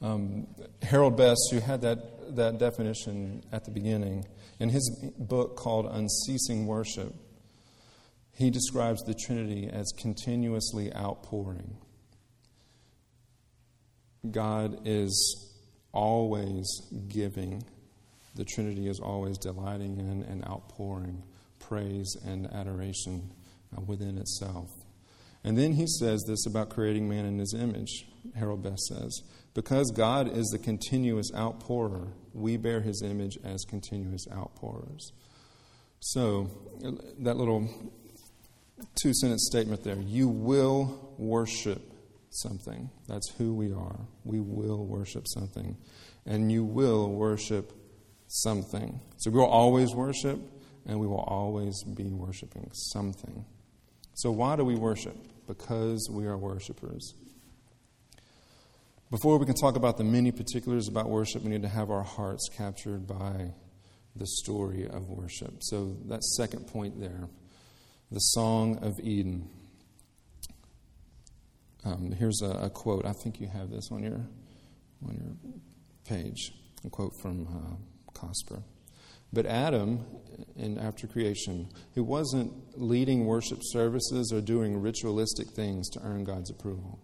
Um, 0.01 0.47
Harold 0.81 1.15
Best, 1.15 1.39
who 1.51 1.59
had 1.59 1.81
that, 1.81 2.35
that 2.35 2.57
definition 2.59 3.43
at 3.51 3.63
the 3.63 3.71
beginning, 3.71 4.25
in 4.59 4.69
his 4.69 4.89
book 5.17 5.55
called 5.55 5.85
Unceasing 5.85 6.67
Worship, 6.67 7.13
he 8.35 8.49
describes 8.49 9.01
the 9.03 9.13
Trinity 9.13 9.69
as 9.71 9.91
continuously 9.97 10.93
outpouring. 10.93 11.77
God 14.29 14.81
is 14.85 15.53
always 15.93 16.67
giving, 17.07 17.63
the 18.35 18.43
Trinity 18.43 18.89
is 18.89 18.99
always 18.99 19.37
delighting 19.37 19.99
in 19.99 20.23
and 20.23 20.45
outpouring 20.45 21.23
praise 21.59 22.15
and 22.25 22.51
adoration 22.53 23.31
uh, 23.75 23.81
within 23.81 24.17
itself. 24.17 24.69
And 25.45 25.57
then 25.57 25.73
he 25.73 25.87
says 25.87 26.23
this 26.27 26.45
about 26.45 26.69
creating 26.69 27.07
man 27.07 27.25
in 27.25 27.39
his 27.39 27.53
image, 27.53 28.05
Harold 28.35 28.63
Best 28.63 28.85
says. 28.87 29.21
Because 29.53 29.91
God 29.91 30.35
is 30.35 30.47
the 30.47 30.59
continuous 30.59 31.31
outpourer, 31.33 32.09
we 32.33 32.57
bear 32.57 32.81
his 32.81 33.01
image 33.01 33.37
as 33.45 33.63
continuous 33.63 34.25
outpourers. 34.29 35.13
So, 35.99 36.49
that 37.19 37.37
little 37.37 37.69
two 38.95 39.13
sentence 39.13 39.47
statement 39.49 39.83
there 39.83 39.99
you 39.99 40.27
will 40.27 41.13
worship 41.17 41.81
something. 42.29 42.89
That's 43.07 43.29
who 43.37 43.53
we 43.53 43.71
are. 43.71 43.99
We 44.23 44.39
will 44.39 44.85
worship 44.85 45.25
something. 45.27 45.77
And 46.25 46.51
you 46.51 46.63
will 46.63 47.09
worship 47.09 47.71
something. 48.27 48.99
So 49.17 49.31
we 49.31 49.39
will 49.39 49.45
always 49.45 49.93
worship, 49.93 50.39
and 50.85 50.99
we 50.99 51.07
will 51.07 51.23
always 51.27 51.83
be 51.83 52.11
worshiping 52.11 52.69
something. 52.73 53.45
So, 54.15 54.31
why 54.31 54.55
do 54.55 54.63
we 54.63 54.75
worship? 54.75 55.15
Because 55.47 56.07
we 56.11 56.25
are 56.25 56.37
worshipers. 56.37 57.13
Before 59.11 59.37
we 59.37 59.45
can 59.45 59.55
talk 59.55 59.75
about 59.75 59.97
the 59.97 60.03
many 60.03 60.31
particulars 60.31 60.87
about 60.87 61.09
worship, 61.09 61.43
we 61.43 61.49
need 61.49 61.61
to 61.61 61.69
have 61.69 61.91
our 61.91 62.03
hearts 62.03 62.49
captured 62.55 63.07
by 63.07 63.51
the 64.15 64.25
story 64.25 64.87
of 64.87 65.09
worship. 65.09 65.61
So, 65.61 65.97
that 66.05 66.23
second 66.23 66.67
point 66.67 66.99
there 66.99 67.29
the 68.15 68.21
Song 68.21 68.77
of 68.77 68.97
Eden. 69.01 69.49
Um, 71.83 72.13
here's 72.13 72.41
a, 72.41 72.49
a, 72.49 72.69
quote. 72.69 73.05
I 73.05 73.11
think 73.11 73.41
you 73.41 73.47
have 73.47 73.69
this 73.69 73.89
on 73.91 74.03
your 74.03 74.25
on 75.05 75.17
your 75.17 75.51
page. 76.07 76.53
A 76.85 76.89
quote 76.89 77.11
from 77.21 77.45
uh, 77.45 78.17
Cosper. 78.17 78.63
But 79.33 79.45
Adam, 79.45 80.05
in 80.55 80.79
after 80.79 81.07
creation, 81.07 81.67
who 81.93 82.05
wasn't 82.05 82.53
leading 82.81 83.25
worship 83.25 83.59
services 83.63 84.31
or 84.33 84.39
doing 84.39 84.81
ritualistic 84.81 85.49
things 85.49 85.89
to 85.89 85.99
earn 86.01 86.23
God's 86.23 86.49
approval. 86.49 87.01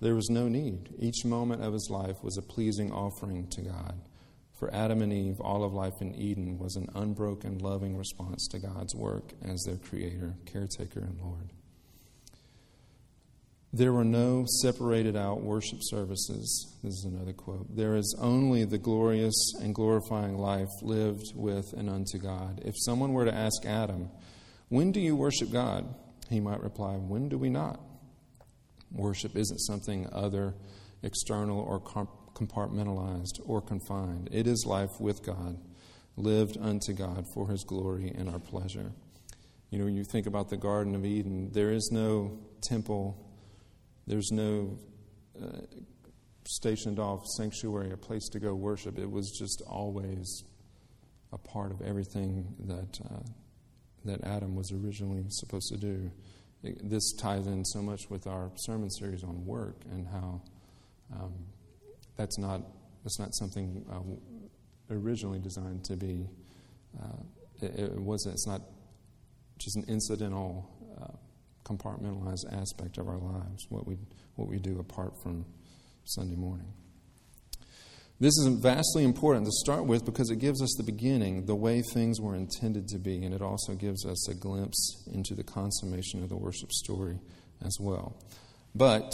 There 0.00 0.14
was 0.14 0.30
no 0.30 0.48
need. 0.48 0.88
Each 0.98 1.22
moment 1.22 1.62
of 1.62 1.74
his 1.74 1.90
life 1.90 2.16
was 2.22 2.38
a 2.38 2.42
pleasing 2.42 2.90
offering 2.92 3.46
to 3.48 3.60
God. 3.60 4.00
For 4.60 4.72
Adam 4.74 5.00
and 5.00 5.10
Eve, 5.10 5.40
all 5.40 5.64
of 5.64 5.72
life 5.72 6.02
in 6.02 6.14
Eden 6.14 6.58
was 6.58 6.76
an 6.76 6.90
unbroken, 6.94 7.58
loving 7.58 7.96
response 7.96 8.46
to 8.48 8.58
God's 8.58 8.94
work 8.94 9.32
as 9.42 9.62
their 9.62 9.78
creator, 9.78 10.34
caretaker, 10.44 11.00
and 11.00 11.18
Lord. 11.18 11.48
There 13.72 13.94
were 13.94 14.04
no 14.04 14.44
separated 14.60 15.16
out 15.16 15.40
worship 15.40 15.78
services. 15.80 16.76
This 16.82 16.92
is 16.92 17.06
another 17.10 17.32
quote. 17.32 17.74
There 17.74 17.96
is 17.96 18.14
only 18.20 18.66
the 18.66 18.76
glorious 18.76 19.54
and 19.62 19.74
glorifying 19.74 20.36
life 20.36 20.68
lived 20.82 21.32
with 21.34 21.72
and 21.72 21.88
unto 21.88 22.18
God. 22.18 22.60
If 22.62 22.74
someone 22.76 23.14
were 23.14 23.24
to 23.24 23.34
ask 23.34 23.64
Adam, 23.64 24.10
When 24.68 24.92
do 24.92 25.00
you 25.00 25.16
worship 25.16 25.50
God? 25.50 25.86
he 26.28 26.38
might 26.38 26.62
reply, 26.62 26.96
When 26.96 27.30
do 27.30 27.38
we 27.38 27.48
not? 27.48 27.80
Worship 28.92 29.36
isn't 29.36 29.60
something 29.60 30.06
other, 30.12 30.54
external, 31.02 31.60
or 31.60 31.80
comp- 31.80 32.10
compartmentalized 32.40 33.40
or 33.46 33.60
confined. 33.60 34.28
It 34.32 34.46
is 34.46 34.64
life 34.66 35.00
with 35.00 35.22
God, 35.22 35.58
lived 36.16 36.56
unto 36.60 36.92
God 36.92 37.24
for 37.34 37.48
his 37.48 37.64
glory 37.64 38.12
and 38.16 38.28
our 38.28 38.38
pleasure. 38.38 38.92
You 39.70 39.78
know, 39.78 39.86
you 39.86 40.04
think 40.04 40.26
about 40.26 40.48
the 40.48 40.56
Garden 40.56 40.94
of 40.94 41.04
Eden, 41.04 41.50
there 41.52 41.70
is 41.70 41.90
no 41.92 42.38
temple, 42.62 43.16
there's 44.06 44.30
no 44.32 44.78
uh, 45.40 45.60
stationed 46.46 46.98
off 46.98 47.24
sanctuary, 47.36 47.92
a 47.92 47.96
place 47.96 48.28
to 48.30 48.40
go 48.40 48.54
worship. 48.54 48.98
It 48.98 49.10
was 49.10 49.30
just 49.38 49.62
always 49.68 50.44
a 51.32 51.38
part 51.38 51.70
of 51.70 51.80
everything 51.82 52.54
that, 52.66 52.98
uh, 53.04 53.22
that 54.04 54.24
Adam 54.24 54.56
was 54.56 54.72
originally 54.72 55.24
supposed 55.28 55.68
to 55.72 55.78
do. 55.78 56.10
This 56.62 57.12
ties 57.12 57.46
in 57.46 57.64
so 57.64 57.80
much 57.80 58.10
with 58.10 58.26
our 58.26 58.50
sermon 58.56 58.90
series 58.90 59.22
on 59.22 59.46
work 59.46 59.76
and 59.90 60.06
how 60.08 60.42
um, 61.14 61.32
that's 62.16 62.38
not 62.38 62.62
that's 63.02 63.18
not 63.18 63.34
something 63.34 63.84
uh, 63.90 64.94
originally 64.94 65.38
designed 65.38 65.84
to 65.84 65.96
be. 65.96 66.28
Uh, 67.00 67.22
it, 67.62 67.78
it, 67.78 68.00
wasn't. 68.00 68.34
It's 68.34 68.46
not 68.46 68.62
just 69.58 69.76
an 69.76 69.84
incidental, 69.88 70.68
uh, 71.00 71.12
compartmentalized 71.64 72.52
aspect 72.52 72.98
of 72.98 73.08
our 73.08 73.18
lives. 73.18 73.66
What 73.68 73.86
we 73.86 73.96
what 74.36 74.48
we 74.48 74.58
do 74.58 74.78
apart 74.80 75.12
from 75.22 75.44
Sunday 76.04 76.36
morning. 76.36 76.72
This 78.18 78.36
is 78.36 78.48
vastly 78.60 79.04
important 79.04 79.46
to 79.46 79.52
start 79.64 79.86
with 79.86 80.04
because 80.04 80.30
it 80.30 80.40
gives 80.40 80.60
us 80.62 80.74
the 80.76 80.82
beginning, 80.82 81.46
the 81.46 81.54
way 81.54 81.80
things 81.80 82.20
were 82.20 82.36
intended 82.36 82.86
to 82.88 82.98
be, 82.98 83.24
and 83.24 83.32
it 83.32 83.40
also 83.40 83.74
gives 83.74 84.04
us 84.04 84.28
a 84.28 84.34
glimpse 84.34 85.08
into 85.10 85.34
the 85.34 85.42
consummation 85.42 86.22
of 86.22 86.28
the 86.28 86.36
worship 86.36 86.70
story 86.70 87.18
as 87.64 87.78
well. 87.80 88.14
But 88.74 89.10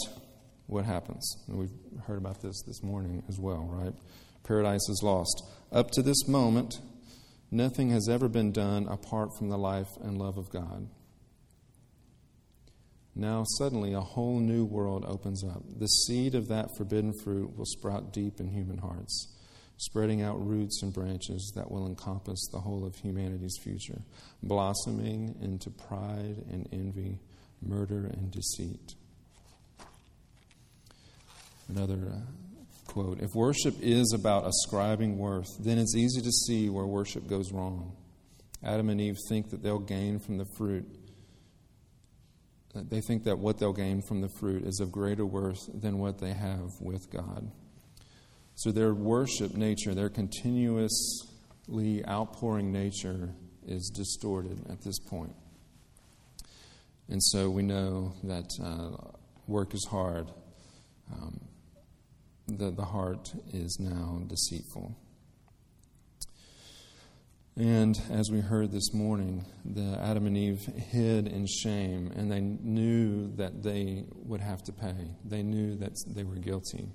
what 0.66 0.84
happens? 0.84 1.36
And 1.48 1.58
we've 1.58 2.02
heard 2.06 2.18
about 2.18 2.42
this 2.42 2.62
this 2.66 2.82
morning 2.82 3.22
as 3.28 3.38
well, 3.38 3.68
right? 3.70 3.94
Paradise 4.44 4.88
is 4.88 5.00
lost. 5.02 5.42
Up 5.72 5.90
to 5.92 6.02
this 6.02 6.26
moment, 6.28 6.80
nothing 7.50 7.90
has 7.90 8.08
ever 8.08 8.28
been 8.28 8.52
done 8.52 8.86
apart 8.88 9.30
from 9.38 9.48
the 9.48 9.58
life 9.58 9.90
and 10.00 10.18
love 10.18 10.38
of 10.38 10.50
God. 10.50 10.88
Now, 13.14 13.44
suddenly, 13.58 13.94
a 13.94 14.00
whole 14.00 14.38
new 14.40 14.64
world 14.64 15.04
opens 15.08 15.42
up. 15.42 15.62
The 15.78 15.86
seed 15.86 16.34
of 16.34 16.48
that 16.48 16.68
forbidden 16.76 17.14
fruit 17.24 17.56
will 17.56 17.64
sprout 17.64 18.12
deep 18.12 18.40
in 18.40 18.48
human 18.48 18.76
hearts, 18.76 19.34
spreading 19.78 20.20
out 20.20 20.44
roots 20.46 20.82
and 20.82 20.92
branches 20.92 21.52
that 21.56 21.70
will 21.70 21.86
encompass 21.86 22.46
the 22.52 22.60
whole 22.60 22.84
of 22.84 22.94
humanity's 22.96 23.56
future, 23.62 24.02
blossoming 24.42 25.34
into 25.40 25.70
pride 25.70 26.44
and 26.50 26.68
envy, 26.72 27.18
murder 27.62 28.04
and 28.06 28.30
deceit. 28.30 28.94
Another 31.68 32.12
uh, 32.12 32.20
quote 32.86 33.20
If 33.20 33.34
worship 33.34 33.74
is 33.80 34.12
about 34.14 34.46
ascribing 34.46 35.18
worth, 35.18 35.48
then 35.60 35.78
it's 35.78 35.94
easy 35.94 36.20
to 36.22 36.30
see 36.30 36.68
where 36.68 36.86
worship 36.86 37.28
goes 37.28 37.52
wrong. 37.52 37.96
Adam 38.62 38.88
and 38.88 39.00
Eve 39.00 39.16
think 39.28 39.50
that 39.50 39.62
they'll 39.62 39.78
gain 39.78 40.18
from 40.18 40.38
the 40.38 40.46
fruit. 40.56 40.86
They 42.74 43.00
think 43.00 43.24
that 43.24 43.38
what 43.38 43.58
they'll 43.58 43.72
gain 43.72 44.02
from 44.02 44.20
the 44.20 44.28
fruit 44.38 44.64
is 44.64 44.80
of 44.80 44.92
greater 44.92 45.24
worth 45.24 45.60
than 45.72 45.98
what 45.98 46.18
they 46.18 46.32
have 46.32 46.70
with 46.80 47.10
God. 47.10 47.50
So 48.54 48.70
their 48.70 48.94
worship 48.94 49.54
nature, 49.54 49.94
their 49.94 50.08
continuously 50.08 52.04
outpouring 52.06 52.72
nature, 52.72 53.34
is 53.66 53.90
distorted 53.94 54.70
at 54.70 54.82
this 54.82 54.98
point. 54.98 55.34
And 57.08 57.22
so 57.22 57.50
we 57.50 57.62
know 57.62 58.14
that 58.24 58.48
uh, 58.62 58.96
work 59.46 59.74
is 59.74 59.86
hard. 59.90 60.30
Um, 61.12 61.40
the, 62.58 62.70
the 62.70 62.84
heart 62.84 63.32
is 63.52 63.78
now 63.80 64.22
deceitful. 64.26 64.96
And 67.58 67.98
as 68.10 68.30
we 68.30 68.40
heard 68.40 68.70
this 68.70 68.92
morning, 68.92 69.46
the 69.64 69.98
Adam 69.98 70.26
and 70.26 70.36
Eve 70.36 70.60
hid 70.90 71.26
in 71.26 71.46
shame, 71.46 72.12
and 72.14 72.30
they 72.30 72.40
knew 72.40 73.34
that 73.36 73.62
they 73.62 74.04
would 74.14 74.42
have 74.42 74.62
to 74.64 74.72
pay. 74.72 75.08
They 75.24 75.42
knew 75.42 75.74
that 75.76 75.92
they 76.06 76.22
were 76.22 76.34
guilty. 76.34 76.88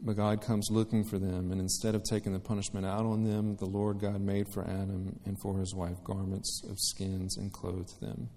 But 0.00 0.16
God 0.16 0.40
comes 0.40 0.68
looking 0.70 1.02
for 1.02 1.18
them, 1.18 1.50
and 1.50 1.60
instead 1.60 1.96
of 1.96 2.04
taking 2.04 2.32
the 2.32 2.38
punishment 2.38 2.86
out 2.86 3.06
on 3.06 3.24
them, 3.24 3.56
the 3.56 3.66
Lord 3.66 3.98
God 3.98 4.20
made 4.20 4.46
for 4.52 4.62
Adam 4.62 5.18
and 5.24 5.36
for 5.40 5.58
his 5.58 5.74
wife 5.74 5.96
garments 6.04 6.62
of 6.70 6.78
skins 6.78 7.36
and 7.36 7.52
clothed 7.52 8.00
them. 8.00 8.28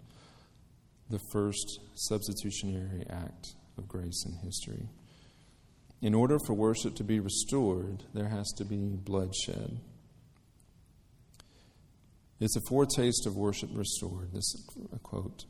The 1.12 1.19
first 1.31 1.79
substitutionary 1.93 3.05
act 3.07 3.53
of 3.77 3.88
grace 3.88 4.25
in 4.25 4.33
history. 4.43 4.89
In 6.01 6.13
order 6.13 6.38
for 6.45 6.53
worship 6.53 6.95
to 6.95 7.03
be 7.03 7.19
restored, 7.19 8.03
there 8.13 8.29
has 8.29 8.47
to 8.57 8.65
be 8.65 8.95
bloodshed. 8.95 9.79
It's 12.39 12.55
a 12.55 12.62
foretaste 12.69 13.25
of 13.25 13.36
worship 13.36 13.69
restored. 13.73 14.31
This 14.31 14.53
a 14.93 14.99
quote 14.99 15.45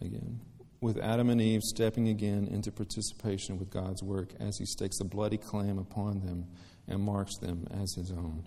again. 0.00 0.40
With 0.80 0.98
Adam 0.98 1.30
and 1.30 1.40
Eve 1.40 1.62
stepping 1.62 2.08
again 2.08 2.48
into 2.50 2.72
participation 2.72 3.58
with 3.58 3.70
God's 3.70 4.02
work 4.02 4.30
as 4.40 4.58
he 4.58 4.66
stakes 4.66 4.98
a 5.00 5.04
bloody 5.04 5.38
claim 5.38 5.78
upon 5.78 6.20
them 6.20 6.46
and 6.88 7.00
marks 7.00 7.38
them 7.38 7.66
as 7.70 7.94
his 7.94 8.10
own. 8.10 8.44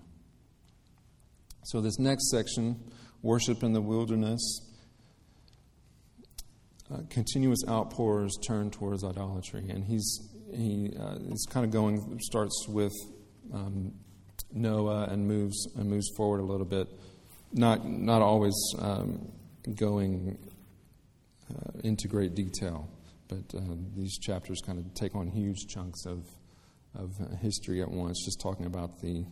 So, 1.63 1.81
this 1.81 1.97
next 1.97 2.29
section, 2.29 2.91
worship 3.21 3.63
in 3.63 3.73
the 3.73 3.81
wilderness, 3.81 4.61
uh, 6.93 6.99
continuous 7.09 7.59
outpours 7.67 8.37
turn 8.45 8.69
towards 8.69 9.03
idolatry. 9.03 9.69
And 9.69 9.83
he's, 9.83 10.29
he, 10.53 10.93
uh, 10.99 11.17
he's 11.29 11.45
kind 11.49 11.65
of 11.65 11.71
going, 11.71 12.19
starts 12.21 12.67
with 12.67 12.93
um, 13.53 13.93
Noah 14.51 15.07
and 15.09 15.27
moves, 15.27 15.67
and 15.75 15.89
moves 15.89 16.09
forward 16.15 16.39
a 16.39 16.43
little 16.43 16.65
bit 16.65 16.87
not, 17.53 17.87
not 17.87 18.21
always 18.21 18.55
um, 18.79 19.31
going 19.75 20.37
uh, 21.49 21.79
into 21.83 22.07
great 22.07 22.35
detail, 22.35 22.89
but 23.27 23.43
uh, 23.55 23.61
these 23.95 24.17
chapters 24.19 24.61
kind 24.65 24.79
of 24.79 24.93
take 24.93 25.15
on 25.15 25.27
huge 25.27 25.67
chunks 25.67 26.05
of, 26.05 26.25
of 26.95 27.11
history 27.39 27.81
at 27.81 27.89
once, 27.89 28.23
just 28.25 28.39
talking 28.41 28.65
about 28.65 29.01
the, 29.01 29.25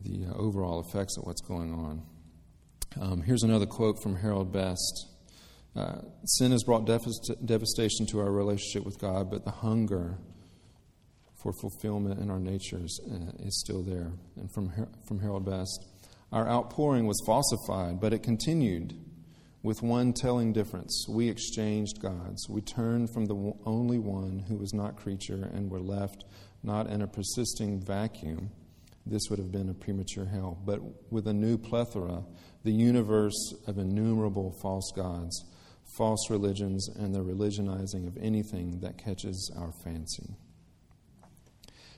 the 0.00 0.26
uh, 0.26 0.34
overall 0.34 0.80
effects 0.80 1.16
of 1.16 1.24
what's 1.24 1.42
going 1.42 1.72
on. 1.72 2.02
Um, 3.00 3.22
here's 3.22 3.42
another 3.42 3.66
quote 3.66 4.02
from 4.02 4.16
Harold 4.16 4.52
Best. 4.52 5.06
Uh, 5.76 6.00
sin 6.24 6.50
has 6.50 6.64
brought 6.64 6.84
devastation 6.86 8.06
to 8.06 8.18
our 8.20 8.30
relationship 8.30 8.84
with 8.84 8.98
God, 8.98 9.30
but 9.30 9.44
the 9.44 9.50
hunger 9.50 10.18
for 11.42 11.52
fulfillment 11.52 12.20
in 12.20 12.30
our 12.30 12.40
natures 12.40 12.98
uh, 13.10 13.32
is 13.44 13.60
still 13.60 13.82
there. 13.82 14.12
And 14.36 14.52
from, 14.52 14.72
from 15.06 15.20
Harold 15.20 15.44
Best, 15.44 15.86
our 16.32 16.48
outpouring 16.48 17.06
was 17.06 17.20
falsified, 17.26 18.00
but 18.00 18.12
it 18.12 18.22
continued 18.22 18.94
with 19.62 19.82
one 19.82 20.12
telling 20.12 20.52
difference. 20.52 21.06
We 21.08 21.28
exchanged 21.28 22.00
gods. 22.00 22.48
We 22.48 22.60
turned 22.60 23.12
from 23.12 23.26
the 23.26 23.52
only 23.64 23.98
one 23.98 24.44
who 24.48 24.56
was 24.56 24.72
not 24.72 24.96
creature 24.96 25.50
and 25.52 25.70
were 25.70 25.80
left 25.80 26.24
not 26.62 26.88
in 26.88 27.02
a 27.02 27.06
persisting 27.06 27.80
vacuum. 27.80 28.50
This 29.06 29.22
would 29.30 29.38
have 29.38 29.50
been 29.50 29.70
a 29.70 29.74
premature 29.74 30.26
hell, 30.26 30.58
but 30.64 30.80
with 31.10 31.26
a 31.26 31.32
new 31.32 31.56
plethora, 31.56 32.22
the 32.64 32.72
universe 32.72 33.54
of 33.66 33.78
innumerable 33.78 34.54
false 34.60 34.92
gods, 34.94 35.44
false 35.96 36.30
religions, 36.30 36.88
and 36.88 37.14
the 37.14 37.20
religionizing 37.20 38.06
of 38.06 38.16
anything 38.20 38.80
that 38.80 38.98
catches 38.98 39.50
our 39.56 39.72
fancy. 39.84 40.36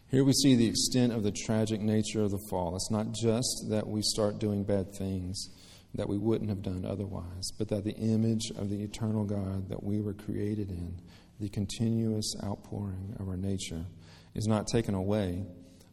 Here 0.09 0.24
we 0.24 0.33
see 0.35 0.55
the 0.55 0.68
extent 0.68 1.12
of 1.12 1.22
the 1.22 1.33
tragic 1.33 1.81
nature 1.81 2.22
of 2.22 2.33
the 2.33 2.44
fall. 2.50 2.76
It's 2.76 2.90
not 2.90 3.12
just 3.12 3.66
that 3.70 3.87
we 3.87 4.02
start 4.02 4.38
doing 4.38 4.62
bad 4.62 4.94
things 4.94 5.48
that 5.94 6.09
we 6.09 6.18
wouldn't 6.18 6.50
have 6.50 6.62
done 6.62 6.85
otherwise, 6.85 7.50
but 7.59 7.68
that 7.68 7.85
the 7.85 7.96
image 7.96 8.50
of 8.57 8.70
the 8.70 8.83
eternal 8.83 9.24
God 9.24 9.68
that 9.68 9.83
we 9.83 10.00
were 10.00 10.14
created 10.14 10.70
in, 10.70 11.00
the 11.40 11.48
continuous 11.48 12.35
outpouring 12.42 13.16
of 13.18 13.28
our 13.28 13.37
nature, 13.37 13.85
is 14.35 14.46
not 14.46 14.66
taken 14.66 14.94
away, 14.94 15.44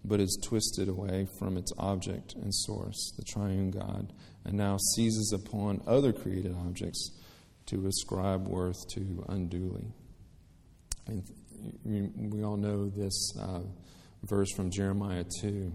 but 0.05 0.19
is 0.19 0.38
twisted 0.43 0.88
away 0.88 1.27
from 1.38 1.57
its 1.57 1.71
object 1.77 2.33
and 2.35 2.53
source, 2.53 3.13
the 3.17 3.23
triune 3.23 3.71
God, 3.71 4.13
and 4.45 4.53
now 4.53 4.77
seizes 4.95 5.33
upon 5.33 5.81
other 5.85 6.13
created 6.13 6.55
objects 6.55 7.12
to 7.69 7.88
ascribe 7.88 8.47
worth 8.47 8.77
to 8.95 9.25
unduly. 9.29 9.88
And 11.08 11.23
we 12.32 12.43
all 12.43 12.58
know 12.58 12.89
this. 12.89 13.34
Uh, 13.39 13.62
verse 14.23 14.51
from 14.51 14.69
Jeremiah 14.71 15.23
2 15.41 15.71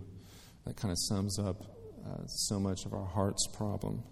that 0.66 0.76
kind 0.76 0.92
of 0.92 0.98
sums 0.98 1.38
up 1.38 1.62
uh, 2.06 2.26
so 2.26 2.58
much 2.58 2.84
of 2.86 2.92
our 2.92 3.06
heart's 3.06 3.46
problem. 3.48 4.02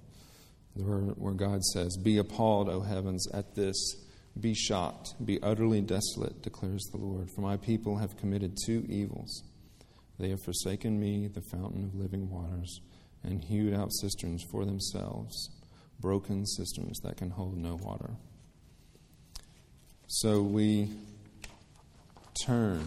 Where, 0.75 1.01
where 1.01 1.35
God 1.35 1.63
says, 1.65 1.99
Be 2.03 2.19
appalled, 2.19 2.69
O 2.71 2.81
heavens, 2.81 3.27
at 3.33 3.55
this. 3.55 3.77
Be 4.41 4.55
shocked, 4.55 5.15
be 5.23 5.39
utterly 5.43 5.83
desolate, 5.83 6.41
declares 6.41 6.83
the 6.91 6.97
Lord. 6.97 7.29
For 7.35 7.43
my 7.43 7.59
people 7.59 7.99
have 7.99 8.17
committed 8.17 8.57
two 8.65 8.83
evils. 8.89 9.43
They 10.19 10.31
have 10.31 10.43
forsaken 10.43 10.99
me, 10.99 11.29
the 11.29 11.43
fountain 11.53 11.85
of 11.85 11.95
living 11.95 12.31
waters, 12.31 12.81
and 13.23 13.45
hewed 13.45 13.75
out 13.75 13.93
cisterns 13.93 14.43
for 14.51 14.65
themselves, 14.65 15.51
broken 16.03 16.45
cisterns 16.45 17.01
that 17.01 17.17
can 17.17 17.31
hold 17.31 17.57
no 17.57 17.77
water. 17.77 18.11
So 20.09 20.43
we 20.43 20.91
turn 22.45 22.85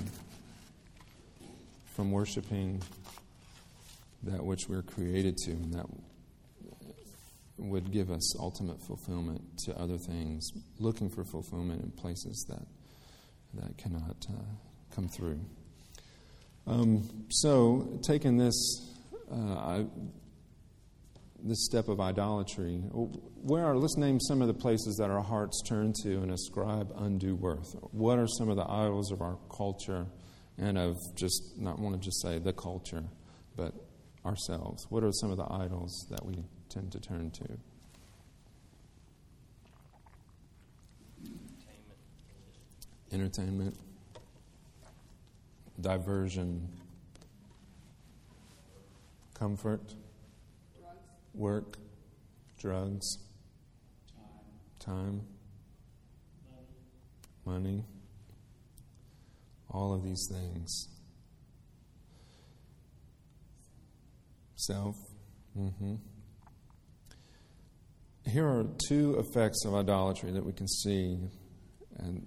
from 1.96 2.12
worshiping 2.12 2.84
that 4.24 4.44
which 4.44 4.68
we're 4.68 4.84
created 4.84 5.38
to 5.38 5.52
and 5.52 5.74
that 5.74 5.86
would 7.58 7.92
give 7.92 8.12
us 8.12 8.38
ultimate 8.40 8.82
fulfillment 8.86 9.42
to 9.60 9.76
other 9.80 9.98
things, 9.98 10.52
looking 10.78 11.10
for 11.10 11.24
fulfillment 11.24 11.82
in 11.82 11.92
places 11.92 12.46
that 12.50 12.68
that 13.54 13.78
cannot 13.78 14.26
uh, 14.30 14.42
come 14.94 15.08
through. 15.08 15.40
Um, 16.68 17.08
so, 17.30 18.00
taking 18.06 18.38
this 18.38 18.54
uh, 19.32 19.84
this 21.44 21.66
step 21.66 21.88
of 21.88 22.00
idolatry, 22.00 22.78
where 22.78 23.66
are, 23.66 23.78
let's 23.78 23.98
name 23.98 24.20
some 24.20 24.42
of 24.42 24.48
the 24.48 24.54
places 24.54 24.96
that 24.98 25.10
our 25.10 25.22
hearts 25.22 25.62
turn 25.68 25.94
to 26.04 26.22
and 26.22 26.32
ascribe 26.32 26.92
undue 26.98 27.36
worth. 27.36 27.76
What 27.92 28.18
are 28.18 28.28
some 28.28 28.50
of 28.50 28.56
the 28.56 28.70
idols 28.70 29.12
of 29.12 29.22
our 29.22 29.38
culture? 29.56 30.08
and 30.58 30.78
of 30.78 30.98
just 31.16 31.58
not 31.58 31.80
want 31.80 31.96
to 31.96 32.02
just 32.02 32.22
say 32.22 32.40
the 32.40 32.54
culture, 32.54 33.04
but 33.56 33.74
ourselves? 34.26 34.86
What 34.90 35.04
are 35.04 35.12
some 35.12 35.32
of 35.32 35.38
the 35.38 35.52
idols 35.52 36.08
that 36.10 36.26
we 36.26 36.44
tend 36.70 36.92
to 36.94 37.00
turn 37.00 37.32
to? 37.32 37.58
Entertainment, 43.12 43.78
diversion, 45.80 46.68
comfort. 49.34 49.82
Work, 51.36 51.78
drugs, 52.58 53.18
time, 54.80 55.20
time 55.20 55.22
money. 57.46 57.70
money 57.70 57.86
all 59.76 59.94
of 59.94 60.04
these 60.04 60.28
things. 60.32 60.88
Self. 64.56 64.96
Mm-hmm. 65.58 65.96
Here 68.28 68.48
are 68.48 68.66
two 68.88 69.20
effects 69.20 69.66
of 69.66 69.76
idolatry 69.76 70.32
that 70.32 70.44
we 70.44 70.54
can 70.54 70.68
see 70.68 71.18
and, 72.00 72.26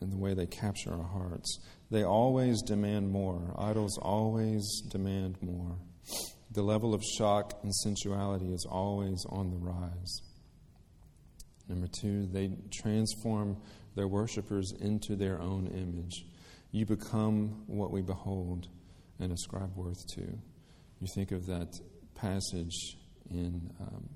and 0.00 0.12
the 0.12 0.16
way 0.16 0.32
they 0.32 0.46
capture 0.46 0.92
our 0.92 1.04
hearts. 1.04 1.58
They 1.90 2.04
always 2.04 2.62
demand 2.62 3.10
more. 3.10 3.54
Idols 3.58 3.98
always 3.98 4.64
demand 4.88 5.36
more. 5.42 5.76
The 6.56 6.62
level 6.62 6.94
of 6.94 7.02
shock 7.04 7.52
and 7.62 7.74
sensuality 7.74 8.50
is 8.50 8.66
always 8.66 9.26
on 9.28 9.50
the 9.50 9.58
rise. 9.58 10.22
Number 11.68 11.86
two, 11.86 12.24
they 12.32 12.50
transform 12.72 13.58
their 13.94 14.08
worshippers 14.08 14.72
into 14.80 15.16
their 15.16 15.38
own 15.38 15.66
image. 15.66 16.24
You 16.70 16.86
become 16.86 17.62
what 17.66 17.90
we 17.90 18.00
behold 18.00 18.68
and 19.20 19.32
ascribe 19.32 19.76
worth 19.76 20.02
to. 20.14 20.22
You 20.22 21.06
think 21.14 21.30
of 21.30 21.44
that 21.44 21.78
passage 22.14 22.96
in 23.30 23.70
um, 23.78 24.08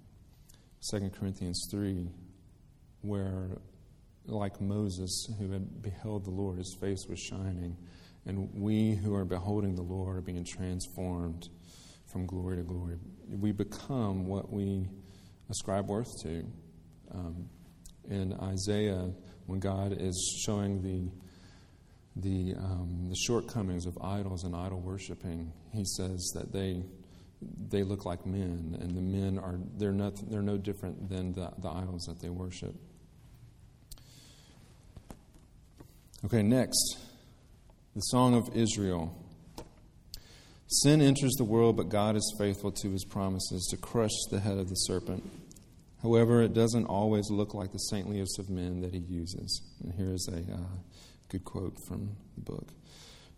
2 0.90 1.10
Corinthians 1.10 1.68
3, 1.70 2.08
where, 3.02 3.58
like 4.24 4.62
Moses, 4.62 5.28
who 5.38 5.50
had 5.50 5.82
beheld 5.82 6.24
the 6.24 6.30
Lord, 6.30 6.56
his 6.56 6.74
face 6.80 7.04
was 7.06 7.20
shining, 7.20 7.76
and 8.24 8.48
we 8.54 8.94
who 8.94 9.14
are 9.14 9.26
beholding 9.26 9.74
the 9.74 9.82
Lord 9.82 10.16
are 10.16 10.22
being 10.22 10.46
transformed 10.46 11.50
from 12.12 12.26
glory 12.26 12.56
to 12.56 12.62
glory. 12.62 12.96
We 13.28 13.52
become 13.52 14.26
what 14.26 14.52
we 14.52 14.88
ascribe 15.48 15.88
worth 15.88 16.08
to. 16.22 16.44
Um, 17.12 17.48
in 18.08 18.34
Isaiah, 18.34 19.10
when 19.46 19.60
God 19.60 19.96
is 19.98 20.42
showing 20.44 20.82
the 20.82 21.10
the, 22.16 22.54
um, 22.58 23.06
the 23.08 23.16
shortcomings 23.16 23.86
of 23.86 23.96
idols 24.02 24.44
and 24.44 24.54
idol 24.54 24.80
worshiping, 24.80 25.52
he 25.72 25.84
says 25.84 26.32
that 26.34 26.52
they, 26.52 26.82
they 27.68 27.82
look 27.82 28.04
like 28.04 28.26
men, 28.26 28.76
and 28.80 28.96
the 28.96 29.00
men 29.00 29.38
are 29.38 29.58
they're 29.76 29.92
not 29.92 30.14
they're 30.30 30.42
no 30.42 30.58
different 30.58 31.08
than 31.08 31.32
the, 31.32 31.50
the 31.58 31.68
idols 31.68 32.04
that 32.06 32.20
they 32.20 32.28
worship. 32.28 32.74
Okay, 36.24 36.42
next, 36.42 36.98
the 37.94 38.00
Song 38.00 38.34
of 38.34 38.54
Israel. 38.54 39.16
Sin 40.72 41.02
enters 41.02 41.32
the 41.32 41.44
world, 41.44 41.76
but 41.76 41.88
God 41.88 42.14
is 42.14 42.34
faithful 42.38 42.70
to 42.70 42.92
his 42.92 43.04
promises 43.04 43.66
to 43.72 43.76
crush 43.76 44.14
the 44.30 44.38
head 44.38 44.56
of 44.56 44.68
the 44.68 44.76
serpent. 44.76 45.28
However, 46.00 46.42
it 46.42 46.54
doesn't 46.54 46.86
always 46.86 47.28
look 47.28 47.54
like 47.54 47.72
the 47.72 47.78
saintliest 47.78 48.38
of 48.38 48.48
men 48.48 48.80
that 48.82 48.94
he 48.94 49.00
uses. 49.00 49.62
And 49.82 49.92
here 49.92 50.12
is 50.12 50.28
a 50.32 50.52
uh, 50.52 50.58
good 51.28 51.44
quote 51.44 51.74
from 51.88 52.16
the 52.36 52.42
book. 52.42 52.68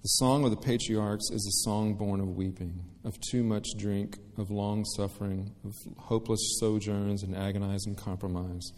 The 0.02 0.08
song 0.08 0.44
of 0.44 0.50
the 0.50 0.58
patriarchs 0.58 1.30
is 1.30 1.46
a 1.46 1.64
song 1.64 1.94
born 1.94 2.20
of 2.20 2.36
weeping, 2.36 2.84
of 3.02 3.18
too 3.30 3.42
much 3.42 3.66
drink, 3.78 4.18
of 4.36 4.50
long 4.50 4.84
suffering, 4.84 5.52
of 5.64 5.72
hopeless 5.96 6.58
sojourns 6.60 7.22
and 7.22 7.34
agonizing 7.34 7.94
compromise. 7.94 8.72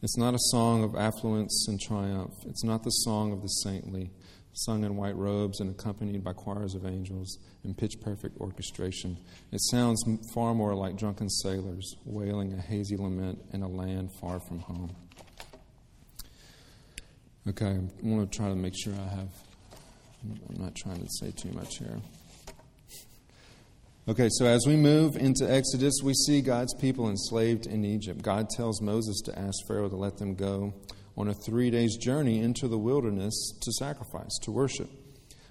It's 0.00 0.16
not 0.16 0.34
a 0.34 0.50
song 0.50 0.84
of 0.84 0.94
affluence 0.94 1.66
and 1.66 1.80
triumph. 1.80 2.34
It's 2.46 2.62
not 2.62 2.84
the 2.84 2.90
song 2.90 3.32
of 3.32 3.42
the 3.42 3.48
saintly, 3.48 4.10
sung 4.54 4.84
in 4.84 4.96
white 4.96 5.16
robes 5.16 5.60
and 5.60 5.70
accompanied 5.70 6.22
by 6.24 6.32
choirs 6.32 6.74
of 6.74 6.86
angels 6.86 7.38
in 7.64 7.74
pitch 7.74 7.94
perfect 8.00 8.40
orchestration. 8.40 9.16
It 9.52 9.60
sounds 9.70 10.02
far 10.32 10.54
more 10.54 10.74
like 10.74 10.96
drunken 10.96 11.28
sailors 11.28 11.96
wailing 12.04 12.52
a 12.52 12.60
hazy 12.60 12.96
lament 12.96 13.40
in 13.52 13.62
a 13.62 13.68
land 13.68 14.10
far 14.20 14.40
from 14.40 14.60
home. 14.60 14.94
Okay, 17.46 17.66
I 17.66 18.06
want 18.06 18.30
to 18.30 18.38
try 18.38 18.48
to 18.48 18.54
make 18.54 18.74
sure 18.74 18.94
I 18.94 19.14
have, 19.16 19.28
I'm 20.48 20.62
not 20.62 20.74
trying 20.74 21.02
to 21.02 21.08
say 21.20 21.30
too 21.30 21.50
much 21.50 21.78
here. 21.78 22.00
Okay, 24.06 24.28
so 24.32 24.46
as 24.46 24.64
we 24.66 24.76
move 24.76 25.16
into 25.16 25.50
Exodus, 25.50 25.94
we 26.02 26.12
see 26.12 26.42
God's 26.42 26.74
people 26.74 27.08
enslaved 27.08 27.66
in 27.66 27.84
Egypt. 27.84 28.22
God 28.22 28.50
tells 28.50 28.80
Moses 28.82 29.20
to 29.24 29.38
ask 29.38 29.54
Pharaoh 29.66 29.88
to 29.88 29.96
let 29.96 30.18
them 30.18 30.34
go 30.34 30.74
on 31.16 31.28
a 31.28 31.34
three 31.34 31.70
days 31.70 31.96
journey 31.96 32.40
into 32.40 32.68
the 32.68 32.78
wilderness 32.78 33.52
to 33.60 33.72
sacrifice, 33.72 34.38
to 34.42 34.50
worship. 34.50 34.90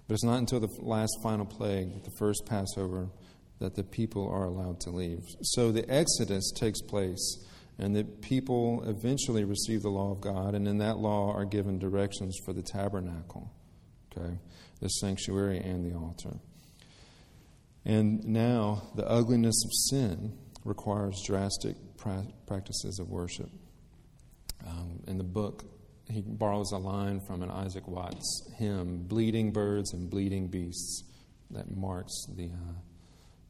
But 0.08 0.16
it's 0.16 0.24
not 0.24 0.40
until 0.40 0.60
the 0.60 0.70
last 0.80 1.18
final 1.24 1.46
plague, 1.46 2.04
the 2.04 2.12
first 2.20 2.46
Passover, 2.46 3.10
that 3.60 3.76
the 3.76 3.84
people 3.84 4.28
are 4.30 4.46
allowed 4.46 4.82
to 4.82 4.90
leave. 4.90 5.24
So 5.42 5.72
the 5.72 5.90
Exodus 5.90 6.52
takes 6.52 6.82
place, 6.82 7.46
and 7.80 7.96
the 7.96 8.04
people 8.04 8.84
eventually 8.86 9.46
receive 9.46 9.82
the 9.82 9.90
law 9.90 10.12
of 10.12 10.20
God, 10.20 10.56
and 10.56 10.68
in 10.68 10.80
that 10.80 10.98
law 10.98 11.34
are 11.34 11.46
given 11.46 11.80
directions 11.80 12.38
for 12.46 12.52
the 12.52 12.62
tabernacle, 12.62 13.50
okay, 14.12 14.38
the 14.82 14.90
sanctuary 14.90 15.60
and 15.60 15.90
the 15.90 15.98
altar. 15.98 16.38
And 17.86 18.24
now 18.26 18.84
the 18.96 19.08
ugliness 19.08 19.64
of 19.66 19.72
sin 19.90 20.38
requires 20.66 21.22
drastic 21.26 21.76
pra- 21.98 22.28
practices 22.46 23.00
of 23.00 23.10
worship. 23.10 23.50
Um, 24.66 25.00
in 25.08 25.18
the 25.18 25.24
book, 25.24 25.64
he 26.10 26.22
borrows 26.22 26.72
a 26.72 26.78
line 26.78 27.20
from 27.28 27.44
an 27.44 27.50
Isaac 27.50 27.88
Watts 27.88 28.50
hymn, 28.58 29.04
Bleeding 29.08 29.52
Birds 29.52 29.94
and 29.94 30.10
Bleeding 30.10 30.48
Beasts, 30.48 31.04
that 31.52 31.76
marks 31.76 32.14
the, 32.36 32.46
uh, 32.46 32.74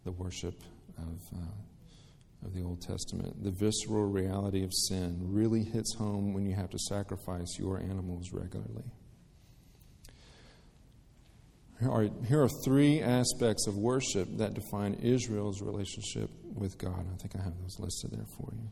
the 0.04 0.12
worship 0.12 0.56
of, 0.97 1.19
uh, 1.36 2.45
of 2.45 2.54
the 2.54 2.62
Old 2.62 2.82
Testament. 2.82 3.43
The 3.43 3.52
visceral 3.52 4.06
reality 4.06 4.63
of 4.63 4.71
sin 4.73 5.19
really 5.21 5.63
hits 5.63 5.95
home 5.95 6.34
when 6.34 6.45
you 6.45 6.56
have 6.56 6.69
to 6.71 6.80
sacrifice 6.80 7.58
your 7.58 7.80
animals 7.80 8.32
regularly. 8.32 8.84
Here 11.80 11.91
are, 11.91 12.10
here 12.28 12.43
are 12.43 12.49
three 12.63 13.02
aspects 13.02 13.67
of 13.67 13.76
worship 13.76 14.28
that 14.38 14.54
define 14.54 14.93
Israel's 14.95 15.62
relationship 15.62 16.30
with 16.43 16.78
God. 16.78 17.06
I 17.12 17.17
think 17.17 17.36
I 17.36 17.43
have 17.43 17.60
those 17.62 17.80
listed 17.80 18.12
there 18.12 18.28
for 18.38 18.54
you. 18.54 18.69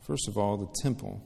First 0.00 0.28
of 0.28 0.38
all, 0.38 0.56
the 0.56 0.68
temple. 0.82 1.22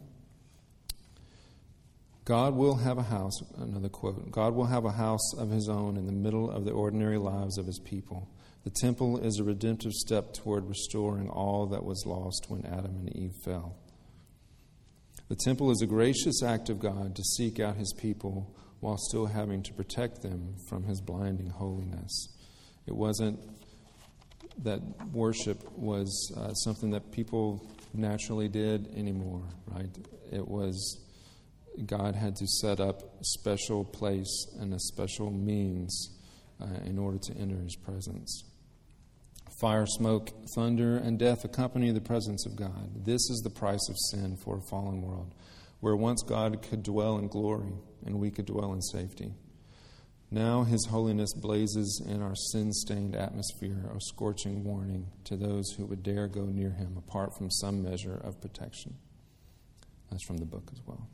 God 2.24 2.54
will 2.54 2.76
have 2.76 2.98
a 2.98 3.02
house, 3.02 3.40
another 3.58 3.88
quote, 3.88 4.30
God 4.30 4.54
will 4.54 4.66
have 4.66 4.84
a 4.84 4.92
house 4.92 5.34
of 5.36 5.50
his 5.50 5.68
own 5.68 5.96
in 5.96 6.06
the 6.06 6.12
middle 6.12 6.50
of 6.50 6.64
the 6.64 6.70
ordinary 6.70 7.18
lives 7.18 7.58
of 7.58 7.66
his 7.66 7.80
people. 7.80 8.28
The 8.64 8.70
temple 8.70 9.18
is 9.18 9.40
a 9.40 9.44
redemptive 9.44 9.92
step 9.92 10.32
toward 10.32 10.68
restoring 10.68 11.28
all 11.28 11.66
that 11.66 11.84
was 11.84 12.04
lost 12.06 12.46
when 12.48 12.64
Adam 12.64 12.96
and 12.96 13.16
Eve 13.16 13.34
fell. 13.44 13.76
The 15.28 15.36
temple 15.44 15.72
is 15.72 15.82
a 15.82 15.86
gracious 15.86 16.42
act 16.44 16.68
of 16.68 16.78
God 16.78 17.16
to 17.16 17.22
seek 17.24 17.58
out 17.58 17.76
his 17.76 17.92
people 17.92 18.54
while 18.78 18.98
still 18.98 19.26
having 19.26 19.62
to 19.64 19.72
protect 19.72 20.22
them 20.22 20.54
from 20.68 20.84
his 20.84 21.00
blinding 21.00 21.48
holiness. 21.48 22.28
It 22.86 22.94
wasn't 22.94 23.40
that 24.62 24.80
worship 25.12 25.72
was 25.76 26.32
uh, 26.36 26.52
something 26.52 26.90
that 26.90 27.10
people 27.10 27.66
naturally 27.94 28.48
did 28.48 28.92
anymore, 28.96 29.42
right? 29.66 29.90
It 30.30 30.46
was 30.46 31.00
God 31.86 32.14
had 32.14 32.36
to 32.36 32.46
set 32.46 32.80
up 32.80 33.02
a 33.02 33.24
special 33.24 33.84
place 33.84 34.46
and 34.60 34.74
a 34.74 34.78
special 34.78 35.30
means 35.30 36.10
uh, 36.60 36.66
in 36.84 36.98
order 36.98 37.18
to 37.18 37.36
enter 37.36 37.56
his 37.56 37.76
presence. 37.76 38.44
Fire, 39.60 39.86
smoke, 39.86 40.30
thunder, 40.54 40.96
and 40.96 41.18
death 41.18 41.44
accompany 41.44 41.90
the 41.90 42.00
presence 42.00 42.46
of 42.46 42.56
God. 42.56 43.04
This 43.04 43.30
is 43.30 43.40
the 43.44 43.50
price 43.50 43.88
of 43.88 43.96
sin 44.10 44.36
for 44.36 44.58
a 44.58 44.70
fallen 44.70 45.02
world, 45.02 45.34
where 45.80 45.96
once 45.96 46.22
God 46.22 46.62
could 46.62 46.82
dwell 46.82 47.18
in 47.18 47.28
glory 47.28 47.72
and 48.04 48.18
we 48.18 48.30
could 48.30 48.46
dwell 48.46 48.72
in 48.72 48.82
safety. 48.82 49.32
Now 50.30 50.64
his 50.64 50.86
holiness 50.90 51.32
blazes 51.34 52.02
in 52.06 52.22
our 52.22 52.34
sin 52.34 52.72
stained 52.72 53.14
atmosphere, 53.14 53.90
a 53.94 54.00
scorching 54.00 54.64
warning 54.64 55.06
to 55.24 55.36
those 55.36 55.70
who 55.72 55.84
would 55.86 56.02
dare 56.02 56.26
go 56.26 56.46
near 56.46 56.70
him 56.70 56.96
apart 56.96 57.36
from 57.36 57.50
some 57.50 57.82
measure 57.82 58.20
of 58.24 58.40
protection. 58.40 58.96
That's 60.10 60.24
from 60.24 60.38
the 60.38 60.46
book 60.46 60.70
as 60.72 60.80
well. 60.86 61.08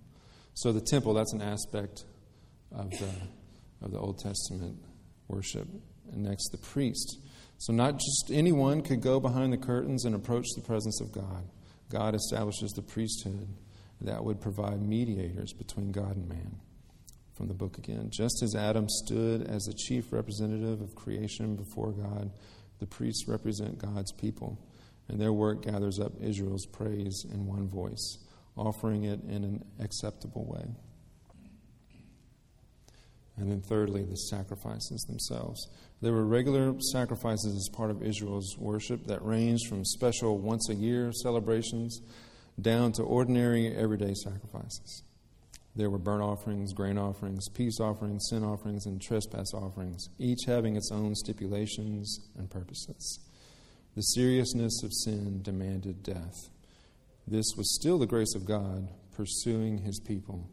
So 0.58 0.72
the 0.72 0.80
temple, 0.80 1.14
that's 1.14 1.32
an 1.32 1.40
aspect 1.40 2.04
of 2.72 2.90
the, 2.90 3.10
of 3.80 3.92
the 3.92 3.98
Old 3.98 4.18
Testament 4.18 4.76
worship. 5.28 5.68
And 6.10 6.24
next, 6.24 6.48
the 6.50 6.58
priest. 6.58 7.20
So 7.58 7.72
not 7.72 7.92
just 7.92 8.32
anyone 8.32 8.82
could 8.82 9.00
go 9.00 9.20
behind 9.20 9.52
the 9.52 9.56
curtains 9.56 10.04
and 10.04 10.16
approach 10.16 10.46
the 10.56 10.62
presence 10.62 11.00
of 11.00 11.12
God. 11.12 11.44
God 11.90 12.16
establishes 12.16 12.72
the 12.72 12.82
priesthood 12.82 13.46
that 14.00 14.24
would 14.24 14.40
provide 14.40 14.82
mediators 14.82 15.52
between 15.52 15.92
God 15.92 16.16
and 16.16 16.28
man. 16.28 16.56
From 17.36 17.46
the 17.46 17.54
book 17.54 17.78
again. 17.78 18.10
Just 18.10 18.42
as 18.42 18.56
Adam 18.56 18.88
stood 18.88 19.46
as 19.46 19.62
the 19.62 19.74
chief 19.74 20.12
representative 20.12 20.80
of 20.80 20.96
creation 20.96 21.54
before 21.54 21.92
God, 21.92 22.32
the 22.80 22.86
priests 22.86 23.28
represent 23.28 23.78
God's 23.78 24.10
people, 24.10 24.58
and 25.06 25.20
their 25.20 25.32
work 25.32 25.62
gathers 25.62 26.00
up 26.00 26.14
Israel's 26.20 26.66
praise 26.66 27.24
in 27.32 27.46
one 27.46 27.68
voice 27.68 28.18
offering 28.58 29.04
it 29.04 29.20
in 29.24 29.44
an 29.44 29.64
acceptable 29.80 30.44
way. 30.44 30.64
And 33.36 33.50
then, 33.50 33.60
thirdly, 33.60 34.02
the 34.02 34.16
sacrifices 34.16 35.02
themselves. 35.02 35.68
There 36.00 36.12
were 36.12 36.24
regular 36.24 36.74
sacrifices 36.92 37.54
as 37.54 37.68
part 37.76 37.90
of 37.90 38.02
Israel's 38.02 38.56
worship 38.58 39.06
that 39.06 39.24
ranged 39.24 39.68
from 39.68 39.84
special 39.84 40.38
once 40.38 40.68
a 40.68 40.74
year 40.74 41.12
celebrations 41.12 42.00
down 42.60 42.92
to 42.92 43.02
ordinary 43.02 43.74
everyday 43.76 44.14
sacrifices. 44.14 45.04
There 45.76 45.90
were 45.90 45.98
burnt 45.98 46.22
offerings, 46.22 46.72
grain 46.72 46.98
offerings, 46.98 47.48
peace 47.48 47.78
offerings, 47.78 48.26
sin 48.30 48.42
offerings, 48.42 48.86
and 48.86 49.00
trespass 49.00 49.54
offerings, 49.54 50.08
each 50.18 50.40
having 50.46 50.74
its 50.74 50.90
own 50.90 51.14
stipulations 51.14 52.28
and 52.36 52.50
purposes. 52.50 53.20
The 53.94 54.02
seriousness 54.02 54.82
of 54.82 54.92
sin 54.92 55.42
demanded 55.42 56.02
death. 56.02 56.50
This 57.30 57.52
was 57.58 57.74
still 57.74 57.98
the 57.98 58.06
grace 58.06 58.34
of 58.34 58.46
God 58.46 58.88
pursuing 59.14 59.76
his 59.78 60.00
people. 60.00 60.48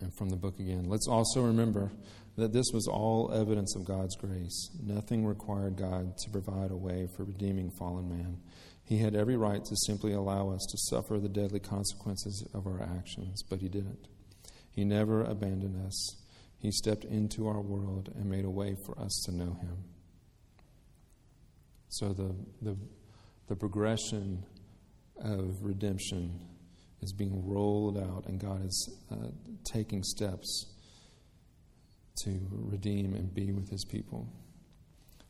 And 0.00 0.12
from 0.12 0.28
the 0.28 0.36
book 0.36 0.58
again, 0.58 0.88
let's 0.88 1.06
also 1.06 1.40
remember 1.42 1.92
that 2.36 2.52
this 2.52 2.66
was 2.74 2.88
all 2.88 3.30
evidence 3.32 3.76
of 3.76 3.84
God's 3.84 4.16
grace. 4.16 4.70
Nothing 4.82 5.24
required 5.24 5.76
God 5.76 6.16
to 6.18 6.30
provide 6.30 6.72
a 6.72 6.76
way 6.76 7.06
for 7.16 7.22
redeeming 7.22 7.70
fallen 7.78 8.08
man. 8.08 8.38
He 8.84 8.98
had 8.98 9.14
every 9.14 9.36
right 9.36 9.64
to 9.64 9.76
simply 9.86 10.14
allow 10.14 10.50
us 10.50 10.66
to 10.68 10.78
suffer 10.78 11.20
the 11.20 11.28
deadly 11.28 11.60
consequences 11.60 12.44
of 12.52 12.66
our 12.66 12.82
actions, 12.82 13.44
but 13.48 13.60
he 13.60 13.68
didn't. 13.68 14.08
He 14.72 14.84
never 14.84 15.22
abandoned 15.22 15.86
us. 15.86 16.16
He 16.58 16.72
stepped 16.72 17.04
into 17.04 17.46
our 17.46 17.60
world 17.60 18.10
and 18.16 18.28
made 18.28 18.44
a 18.44 18.50
way 18.50 18.74
for 18.84 18.98
us 18.98 19.22
to 19.26 19.32
know 19.32 19.56
him. 19.60 19.84
So 21.88 22.12
the, 22.12 22.34
the, 22.62 22.76
the 23.46 23.54
progression 23.54 24.44
of 25.22 25.62
redemption 25.62 26.38
is 27.00 27.12
being 27.12 27.46
rolled 27.46 27.98
out, 27.98 28.26
and 28.26 28.40
God 28.40 28.64
is 28.64 28.94
uh, 29.10 29.28
taking 29.64 30.02
steps 30.02 30.66
to 32.24 32.38
redeem 32.50 33.14
and 33.14 33.32
be 33.34 33.52
with 33.52 33.70
his 33.70 33.84
people. 33.84 34.28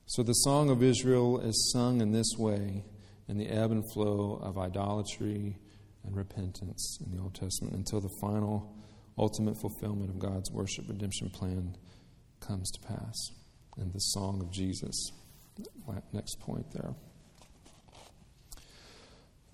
So 0.06 0.22
the 0.22 0.32
song 0.32 0.68
of 0.68 0.82
Israel 0.82 1.40
is 1.40 1.72
sung 1.72 2.00
in 2.00 2.12
this 2.12 2.34
way 2.36 2.84
in 3.28 3.38
the 3.38 3.48
ebb 3.48 3.70
and 3.70 3.84
flow 3.92 4.40
of 4.42 4.58
idolatry 4.58 5.56
and 6.04 6.16
repentance 6.16 6.98
in 7.04 7.16
the 7.16 7.22
Old 7.22 7.34
Testament 7.34 7.74
until 7.74 8.00
the 8.00 8.14
final, 8.20 8.76
ultimate 9.16 9.56
fulfillment 9.60 10.10
of 10.10 10.18
God's 10.18 10.50
worship 10.50 10.84
redemption 10.88 11.30
plan 11.30 11.76
comes 12.40 12.70
to 12.72 12.80
pass 12.86 13.14
And 13.78 13.92
the 13.92 14.00
song 14.00 14.42
of 14.42 14.52
Jesus. 14.52 15.12
next 16.12 16.40
point 16.40 16.66
there. 16.72 16.94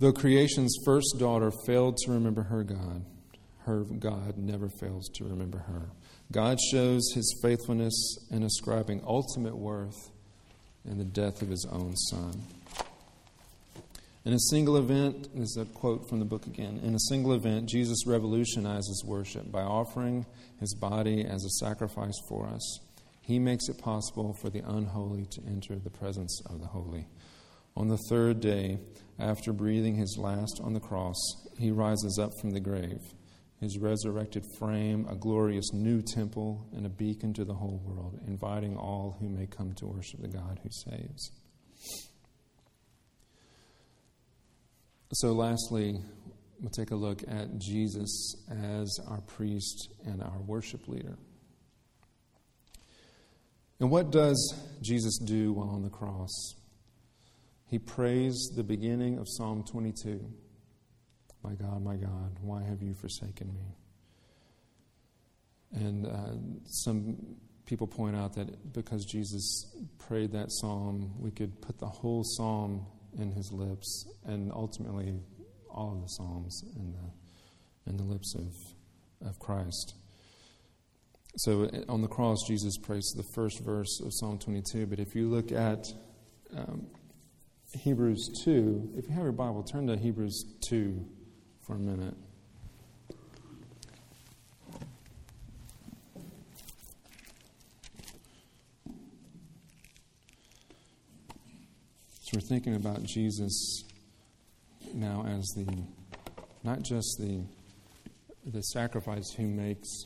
Though 0.00 0.12
creation's 0.12 0.76
first 0.84 1.16
daughter 1.18 1.50
failed 1.66 1.96
to 2.04 2.12
remember 2.12 2.44
her 2.44 2.62
God, 2.62 3.04
her 3.64 3.80
God 3.80 4.38
never 4.38 4.68
fails 4.68 5.08
to 5.16 5.24
remember 5.24 5.58
her. 5.58 5.90
God 6.30 6.58
shows 6.70 7.02
his 7.14 7.38
faithfulness 7.42 8.16
in 8.30 8.44
ascribing 8.44 9.02
ultimate 9.04 9.56
worth 9.56 10.10
in 10.84 10.98
the 10.98 11.04
death 11.04 11.42
of 11.42 11.48
his 11.48 11.66
own 11.70 11.96
son. 11.96 12.42
In 14.24 14.34
a 14.34 14.38
single 14.50 14.76
event, 14.76 15.34
this 15.34 15.56
is 15.56 15.58
a 15.58 15.64
quote 15.64 16.08
from 16.08 16.18
the 16.18 16.24
book 16.24 16.46
again. 16.46 16.80
In 16.84 16.94
a 16.94 17.00
single 17.08 17.32
event, 17.32 17.68
Jesus 17.68 18.06
revolutionizes 18.06 19.02
worship 19.06 19.50
by 19.50 19.62
offering 19.62 20.26
his 20.60 20.74
body 20.74 21.24
as 21.24 21.44
a 21.44 21.64
sacrifice 21.64 22.20
for 22.28 22.46
us. 22.46 22.80
He 23.22 23.38
makes 23.38 23.68
it 23.68 23.78
possible 23.78 24.36
for 24.40 24.48
the 24.48 24.60
unholy 24.60 25.26
to 25.30 25.42
enter 25.46 25.76
the 25.76 25.90
presence 25.90 26.40
of 26.46 26.60
the 26.60 26.66
holy. 26.66 27.06
On 27.76 27.88
the 27.88 27.98
third 28.08 28.40
day, 28.40 28.78
after 29.18 29.52
breathing 29.52 29.96
his 29.96 30.16
last 30.18 30.60
on 30.62 30.74
the 30.74 30.80
cross, 30.80 31.16
he 31.58 31.70
rises 31.70 32.18
up 32.20 32.30
from 32.40 32.50
the 32.50 32.60
grave, 32.60 33.00
his 33.60 33.78
resurrected 33.78 34.44
frame, 34.58 35.06
a 35.08 35.16
glorious 35.16 35.72
new 35.72 36.02
temple, 36.02 36.66
and 36.72 36.86
a 36.86 36.88
beacon 36.88 37.32
to 37.34 37.44
the 37.44 37.54
whole 37.54 37.80
world, 37.84 38.18
inviting 38.26 38.76
all 38.76 39.16
who 39.20 39.28
may 39.28 39.46
come 39.46 39.72
to 39.74 39.86
worship 39.86 40.20
the 40.20 40.28
God 40.28 40.60
who 40.62 40.68
saves. 40.70 41.32
So, 45.14 45.32
lastly, 45.32 45.98
we'll 46.60 46.70
take 46.70 46.90
a 46.90 46.96
look 46.96 47.22
at 47.26 47.58
Jesus 47.58 48.34
as 48.50 48.98
our 49.08 49.20
priest 49.22 49.88
and 50.04 50.22
our 50.22 50.38
worship 50.46 50.86
leader. 50.86 51.16
And 53.80 53.90
what 53.90 54.10
does 54.10 54.54
Jesus 54.82 55.18
do 55.24 55.52
while 55.52 55.70
on 55.70 55.82
the 55.82 55.88
cross? 55.88 56.54
He 57.68 57.78
prays 57.78 58.50
the 58.56 58.64
beginning 58.64 59.18
of 59.18 59.26
Psalm 59.28 59.62
22 59.62 60.20
My 61.42 61.52
God, 61.54 61.82
my 61.82 61.96
God, 61.96 62.38
why 62.40 62.62
have 62.62 62.82
you 62.82 62.94
forsaken 62.94 63.54
me? 63.54 63.76
And 65.72 66.06
uh, 66.06 66.62
some 66.64 67.36
people 67.66 67.86
point 67.86 68.16
out 68.16 68.34
that 68.36 68.72
because 68.72 69.04
Jesus 69.04 69.66
prayed 69.98 70.32
that 70.32 70.50
psalm, 70.50 71.12
we 71.18 71.30
could 71.30 71.60
put 71.60 71.78
the 71.78 71.86
whole 71.86 72.24
psalm 72.24 72.86
in 73.18 73.30
his 73.30 73.52
lips, 73.52 74.06
and 74.24 74.50
ultimately 74.52 75.20
all 75.70 75.92
of 75.92 76.02
the 76.02 76.08
Psalms 76.08 76.64
in 76.76 76.92
the, 76.92 77.90
in 77.90 77.96
the 77.96 78.02
lips 78.02 78.34
of, 78.34 79.28
of 79.28 79.38
Christ. 79.38 79.94
So 81.36 81.70
on 81.88 82.02
the 82.02 82.08
cross, 82.08 82.38
Jesus 82.48 82.76
prays 82.78 83.12
the 83.16 83.24
first 83.34 83.62
verse 83.62 84.00
of 84.00 84.12
Psalm 84.12 84.38
22. 84.38 84.86
But 84.86 84.98
if 84.98 85.14
you 85.14 85.28
look 85.28 85.52
at 85.52 85.84
um, 86.56 86.86
Hebrews 87.72 88.30
2, 88.44 88.94
if 88.96 89.08
you 89.08 89.14
have 89.14 89.24
your 89.24 89.32
Bible, 89.32 89.62
turn 89.62 89.86
to 89.88 89.96
Hebrews 89.96 90.44
2 90.68 91.04
for 91.66 91.74
a 91.74 91.78
minute. 91.78 92.14
So 102.22 102.32
we're 102.34 102.40
thinking 102.40 102.74
about 102.74 103.02
Jesus 103.02 103.84
now 104.94 105.26
as 105.26 105.46
the 105.56 105.66
not 106.62 106.82
just 106.82 107.18
the 107.18 107.42
the 108.46 108.62
sacrifice 108.62 109.30
who 109.32 109.46
makes 109.46 110.04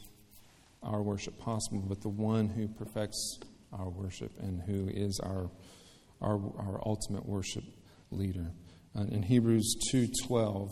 our 0.83 1.01
worship 1.01 1.39
possible, 1.39 1.85
but 1.89 2.01
the 2.01 2.09
one 2.09 2.49
who 2.49 2.67
perfects 2.67 3.39
our 3.73 3.89
worship 3.89 4.33
and 4.41 4.61
who 4.63 4.89
is 4.89 5.21
our 5.23 5.49
our, 6.23 6.41
our 6.59 6.81
ultimate 6.87 7.27
worship 7.27 7.65
leader. 8.11 8.53
Uh, 8.97 9.03
in 9.11 9.23
Hebrews 9.23 9.77
2:12, 9.93 10.71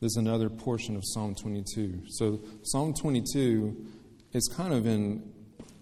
there's 0.00 0.16
another 0.16 0.48
portion 0.48 0.96
of 0.96 1.02
Psalm 1.04 1.34
22. 1.34 2.02
So 2.08 2.40
Psalm 2.62 2.94
22 2.94 3.86
is 4.32 4.48
kind 4.56 4.72
of 4.72 4.86
in 4.86 5.32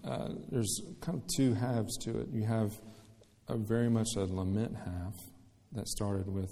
uh, 0.03 0.29
there's 0.49 0.81
kind 1.01 1.17
of 1.17 1.23
two 1.35 1.53
halves 1.53 1.97
to 1.97 2.19
it. 2.19 2.29
You 2.31 2.43
have 2.45 2.71
a 3.47 3.57
very 3.57 3.89
much 3.89 4.07
a 4.15 4.21
lament 4.21 4.75
half 4.75 5.13
that 5.73 5.87
started 5.87 6.27
with 6.27 6.51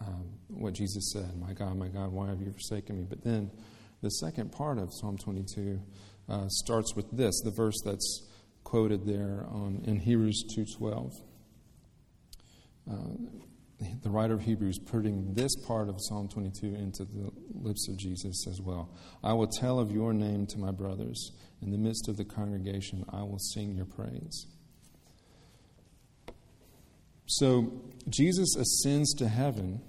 um, 0.00 0.24
what 0.48 0.74
Jesus 0.74 1.12
said, 1.12 1.36
My 1.38 1.52
God, 1.52 1.76
my 1.76 1.88
God, 1.88 2.12
why 2.12 2.28
have 2.28 2.40
you 2.40 2.52
forsaken 2.52 2.98
me? 2.98 3.06
But 3.08 3.22
then 3.22 3.50
the 4.02 4.10
second 4.10 4.52
part 4.52 4.78
of 4.78 4.90
Psalm 4.92 5.18
22 5.18 5.80
uh, 6.28 6.48
starts 6.48 6.94
with 6.94 7.10
this, 7.12 7.38
the 7.44 7.50
verse 7.50 7.76
that's 7.84 8.28
quoted 8.64 9.04
there 9.04 9.46
on, 9.50 9.82
in 9.86 9.98
Hebrews 9.98 10.44
2.12. 10.56 11.12
Uh, 12.90 12.94
the 14.02 14.10
writer 14.10 14.34
of 14.34 14.42
Hebrews 14.42 14.78
putting 14.78 15.32
this 15.34 15.54
part 15.66 15.88
of 15.88 15.96
Psalm 16.00 16.28
22 16.28 16.66
into 16.66 17.04
the 17.04 17.30
lips 17.54 17.88
of 17.88 17.96
Jesus 17.96 18.46
as 18.46 18.60
well. 18.60 18.90
I 19.24 19.32
will 19.32 19.46
tell 19.46 19.78
of 19.78 19.90
your 19.90 20.12
name 20.12 20.46
to 20.48 20.58
my 20.58 20.70
brothers. 20.70 21.32
In 21.62 21.70
the 21.70 21.78
midst 21.78 22.08
of 22.08 22.16
the 22.16 22.24
congregation, 22.24 23.04
I 23.10 23.22
will 23.22 23.38
sing 23.38 23.74
your 23.74 23.86
praise. 23.86 24.46
So 27.26 27.72
Jesus 28.08 28.56
ascends 28.56 29.14
to 29.14 29.28
heaven 29.28 29.80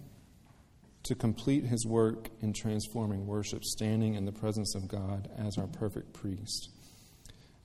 to 1.03 1.15
complete 1.15 1.65
his 1.65 1.85
work 1.85 2.29
in 2.41 2.53
transforming 2.53 3.25
worship, 3.25 3.63
standing 3.63 4.13
in 4.13 4.25
the 4.25 4.31
presence 4.31 4.75
of 4.75 4.87
God 4.87 5.29
as 5.37 5.57
our 5.57 5.67
perfect 5.67 6.13
priest. 6.13 6.69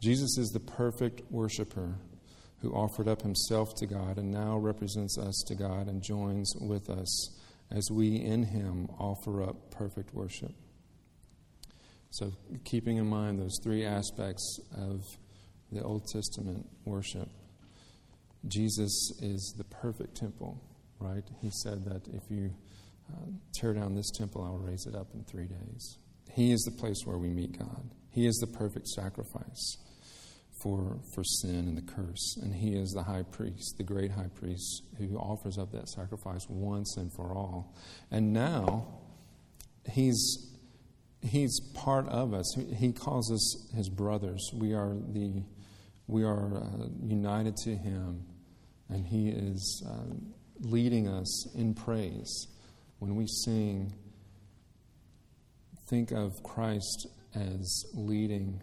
Jesus 0.00 0.38
is 0.38 0.48
the 0.48 0.60
perfect 0.60 1.22
worshiper 1.30 1.98
who 2.66 2.74
offered 2.74 3.06
up 3.06 3.22
himself 3.22 3.74
to 3.76 3.86
God 3.86 4.18
and 4.18 4.30
now 4.30 4.56
represents 4.56 5.18
us 5.18 5.44
to 5.46 5.54
God 5.54 5.86
and 5.86 6.02
joins 6.02 6.52
with 6.60 6.90
us 6.90 7.30
as 7.70 7.88
we 7.92 8.16
in 8.16 8.42
him 8.42 8.88
offer 8.98 9.42
up 9.42 9.70
perfect 9.70 10.12
worship. 10.12 10.52
So, 12.10 12.32
keeping 12.64 12.96
in 12.96 13.06
mind 13.06 13.38
those 13.38 13.58
three 13.62 13.84
aspects 13.84 14.58
of 14.76 15.02
the 15.70 15.82
Old 15.82 16.06
Testament 16.12 16.66
worship 16.84 17.28
Jesus 18.48 19.12
is 19.20 19.54
the 19.58 19.64
perfect 19.64 20.16
temple, 20.16 20.60
right? 21.00 21.24
He 21.42 21.50
said 21.50 21.84
that 21.84 22.06
if 22.08 22.22
you 22.30 22.54
uh, 23.12 23.26
tear 23.54 23.74
down 23.74 23.94
this 23.94 24.10
temple, 24.10 24.44
I 24.44 24.50
will 24.50 24.58
raise 24.58 24.86
it 24.86 24.94
up 24.94 25.08
in 25.14 25.24
three 25.24 25.46
days. 25.46 25.98
He 26.32 26.52
is 26.52 26.60
the 26.62 26.80
place 26.80 27.02
where 27.04 27.18
we 27.18 27.28
meet 27.28 27.58
God. 27.58 27.90
He 28.10 28.26
is 28.26 28.36
the 28.36 28.46
perfect 28.46 28.86
sacrifice 28.88 29.76
for, 30.66 30.98
for 31.14 31.22
sin 31.22 31.68
and 31.68 31.76
the 31.76 31.92
curse. 31.92 32.36
And 32.42 32.52
He 32.52 32.74
is 32.74 32.90
the 32.90 33.04
high 33.04 33.22
priest, 33.22 33.76
the 33.78 33.84
great 33.84 34.10
high 34.10 34.30
priest, 34.34 34.82
who 34.98 35.16
offers 35.16 35.58
up 35.58 35.70
that 35.72 35.88
sacrifice 35.88 36.44
once 36.48 36.96
and 36.96 37.12
for 37.12 37.32
all. 37.32 37.74
And 38.10 38.32
now, 38.32 38.88
He's, 39.88 40.56
he's 41.22 41.60
part 41.72 42.08
of 42.08 42.34
us. 42.34 42.56
He 42.74 42.92
calls 42.92 43.30
us 43.30 43.70
His 43.76 43.88
brothers. 43.88 44.50
We 44.52 44.74
are, 44.74 44.96
the, 45.12 45.44
we 46.08 46.24
are 46.24 46.56
uh, 46.56 46.88
united 47.00 47.56
to 47.58 47.76
Him 47.76 48.24
and 48.88 49.06
He 49.06 49.28
is 49.28 49.84
uh, 49.88 50.14
leading 50.60 51.06
us 51.06 51.54
in 51.54 51.74
praise. 51.74 52.48
When 52.98 53.14
we 53.14 53.26
sing, 53.44 53.92
think 55.88 56.10
of 56.10 56.32
Christ 56.42 57.06
as 57.34 57.84
leading 57.94 58.62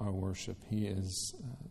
our 0.00 0.12
worship. 0.12 0.56
He 0.68 0.86
is, 0.86 1.34
uh, 1.42 1.68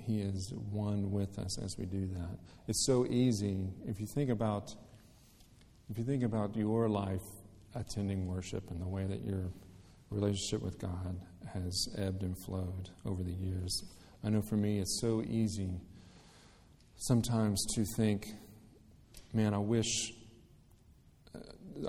he 0.00 0.20
is 0.20 0.52
one 0.70 1.10
with 1.10 1.38
us 1.38 1.58
as 1.58 1.76
we 1.78 1.86
do 1.86 2.06
that. 2.06 2.38
It's 2.68 2.86
so 2.86 3.06
easy 3.06 3.68
if 3.86 4.00
you 4.00 4.06
think 4.06 4.30
about 4.30 4.74
if 5.90 5.98
you 5.98 6.04
think 6.04 6.22
about 6.22 6.56
your 6.56 6.88
life 6.88 7.20
attending 7.74 8.26
worship 8.26 8.70
and 8.70 8.80
the 8.80 8.88
way 8.88 9.04
that 9.04 9.22
your 9.22 9.52
relationship 10.10 10.62
with 10.62 10.78
God 10.78 11.20
has 11.52 11.88
ebbed 11.98 12.22
and 12.22 12.36
flowed 12.46 12.90
over 13.04 13.22
the 13.22 13.32
years. 13.32 13.82
I 14.22 14.30
know 14.30 14.42
for 14.42 14.56
me, 14.56 14.78
it's 14.78 15.00
so 15.00 15.22
easy 15.22 15.80
sometimes 16.96 17.64
to 17.74 17.84
think, 17.96 18.26
man, 19.32 19.52
I 19.52 19.58
wish, 19.58 20.12
uh, 21.34 21.38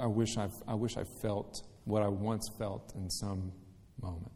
I 0.01 0.07
wish 0.07 0.37
I, 0.37 0.49
I 0.67 0.73
wish 0.73 0.97
I 0.97 1.03
felt 1.21 1.61
what 1.85 2.01
I 2.01 2.07
once 2.07 2.49
felt 2.57 2.93
in 2.95 3.09
some 3.09 3.53
moment, 4.01 4.33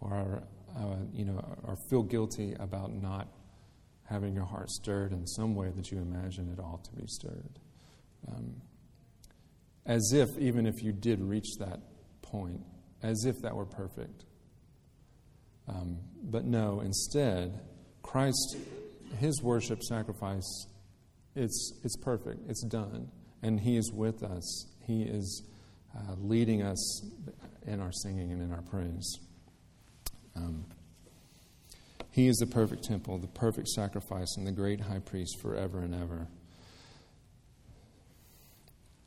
or 0.00 0.44
uh, 0.76 0.96
you 1.12 1.24
know, 1.24 1.38
or 1.64 1.76
feel 1.90 2.02
guilty 2.02 2.54
about 2.58 2.92
not 2.92 3.28
having 4.04 4.34
your 4.34 4.44
heart 4.44 4.70
stirred 4.70 5.12
in 5.12 5.26
some 5.26 5.54
way 5.54 5.70
that 5.76 5.90
you 5.90 5.98
imagine 5.98 6.50
it 6.52 6.60
ought 6.60 6.84
to 6.84 6.92
be 6.92 7.06
stirred. 7.06 7.58
Um, 8.28 8.60
as 9.86 10.12
if, 10.12 10.28
even 10.38 10.66
if 10.66 10.82
you 10.82 10.92
did 10.92 11.20
reach 11.20 11.56
that 11.58 11.80
point, 12.22 12.60
as 13.02 13.24
if 13.24 13.36
that 13.42 13.54
were 13.54 13.66
perfect. 13.66 14.24
Um, 15.68 15.98
but 16.22 16.44
no, 16.44 16.80
instead, 16.80 17.60
Christ 18.02 18.56
his 19.18 19.42
worship 19.42 19.82
sacrifice, 19.82 20.66
it's, 21.34 21.72
it's 21.84 21.96
perfect, 21.96 22.40
it's 22.48 22.64
done. 22.64 23.08
And 23.42 23.60
he 23.60 23.76
is 23.76 23.92
with 23.92 24.22
us, 24.22 24.66
he 24.86 25.02
is 25.02 25.42
uh, 25.96 26.14
leading 26.18 26.62
us 26.62 27.02
in 27.66 27.80
our 27.80 27.92
singing 27.92 28.32
and 28.32 28.42
in 28.42 28.52
our 28.52 28.62
praise. 28.62 29.18
Um, 30.36 30.64
He 32.10 32.28
is 32.28 32.36
the 32.36 32.46
perfect 32.46 32.84
temple, 32.84 33.18
the 33.18 33.26
perfect 33.28 33.68
sacrifice, 33.68 34.36
and 34.36 34.46
the 34.46 34.52
great 34.52 34.80
high 34.80 35.00
priest 35.00 35.40
forever 35.40 35.80
and 35.80 35.94
ever. 35.94 36.28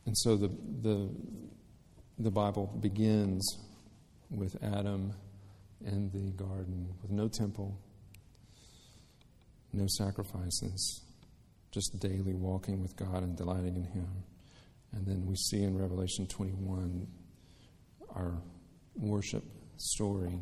And 0.05 0.17
so 0.17 0.37
the, 0.37 0.49
the, 0.81 1.09
the 2.17 2.31
Bible 2.31 2.67
begins 2.79 3.45
with 4.29 4.55
Adam 4.63 5.13
in 5.85 6.09
the 6.11 6.31
garden 6.31 6.87
with 7.01 7.11
no 7.11 7.27
temple, 7.27 7.77
no 9.73 9.85
sacrifices, 9.97 11.03
just 11.71 11.99
daily 11.99 12.33
walking 12.33 12.81
with 12.81 12.95
God 12.95 13.23
and 13.23 13.35
delighting 13.35 13.75
in 13.75 13.83
Him. 13.83 14.07
And 14.93 15.05
then 15.05 15.25
we 15.25 15.35
see 15.35 15.63
in 15.63 15.77
Revelation 15.77 16.25
21 16.27 17.07
our 18.15 18.41
worship 18.95 19.43
story, 19.75 20.41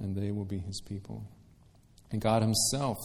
and 0.00 0.14
they 0.16 0.30
will 0.30 0.44
be 0.44 0.58
his 0.58 0.80
people. 0.80 1.24
And 2.10 2.20
God 2.20 2.42
himself 2.42 2.98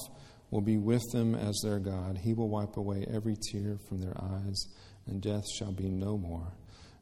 will 0.51 0.61
be 0.61 0.77
with 0.77 1.03
them 1.11 1.35
as 1.35 1.59
their 1.63 1.79
God. 1.79 2.17
He 2.17 2.33
will 2.33 2.49
wipe 2.49 2.77
away 2.77 3.05
every 3.13 3.35
tear 3.51 3.77
from 3.87 3.99
their 3.99 4.15
eyes, 4.21 4.67
and 5.05 5.21
death 5.21 5.43
shall 5.57 5.71
be 5.71 5.89
no 5.89 6.17
more. 6.17 6.53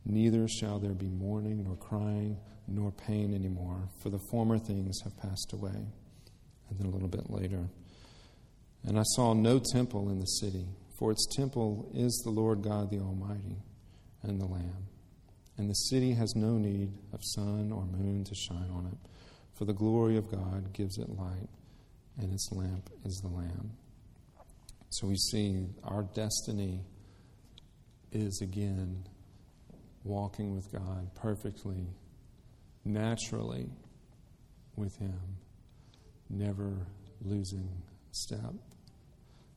Neither 0.06 0.48
shall 0.48 0.80
there 0.80 0.94
be 0.94 1.10
mourning, 1.10 1.64
nor 1.64 1.76
crying, 1.76 2.38
nor 2.68 2.92
pain 2.92 3.34
anymore, 3.34 3.90
for 4.02 4.10
the 4.10 4.20
former 4.30 4.58
things 4.58 5.00
have 5.04 5.18
passed 5.18 5.54
away. 5.54 5.88
And 6.70 6.80
then 6.80 6.88
a 6.88 6.90
little 6.90 7.08
bit 7.08 7.30
later, 7.30 7.70
and 8.88 9.00
I 9.00 9.04
saw 9.16 9.34
no 9.34 9.60
temple 9.60 10.10
in 10.10 10.20
the 10.20 10.26
city, 10.26 10.68
for 11.00 11.12
its 11.12 11.26
temple 11.36 11.90
is 11.94 12.22
the 12.24 12.32
Lord 12.32 12.62
God 12.62 12.92
the 12.92 13.00
Almighty 13.00 13.58
and 14.22 14.40
the 14.40 14.46
Lamb. 14.46 14.88
And 15.58 15.70
the 15.70 15.74
city 15.74 16.14
has 16.14 16.36
no 16.36 16.58
need 16.58 16.92
of 17.14 17.20
sun 17.24 17.72
or 17.72 17.86
moon 17.86 18.24
to 18.26 18.36
shine 18.36 18.70
on 18.72 18.88
it, 18.92 19.10
for 19.56 19.66
the 19.66 19.74
glory 19.74 20.18
of 20.18 20.30
God 20.30 20.74
gives 20.74 20.98
it 20.98 21.10
light 21.10 21.50
and 22.18 22.32
its 22.34 22.50
lamp 22.52 22.90
is 23.04 23.20
the 23.22 23.30
Lamb. 23.30 23.72
So 24.90 25.08
we 25.08 25.16
see 25.16 25.68
our 25.84 26.04
destiny 26.04 26.82
is 28.12 28.40
again 28.42 29.06
walking 30.04 30.56
with 30.56 30.72
God 30.72 31.14
perfectly, 31.16 31.88
naturally 32.86 33.68
with 34.76 34.96
Him, 34.98 35.20
never 36.30 36.88
losing 37.22 37.70
step, 38.12 38.54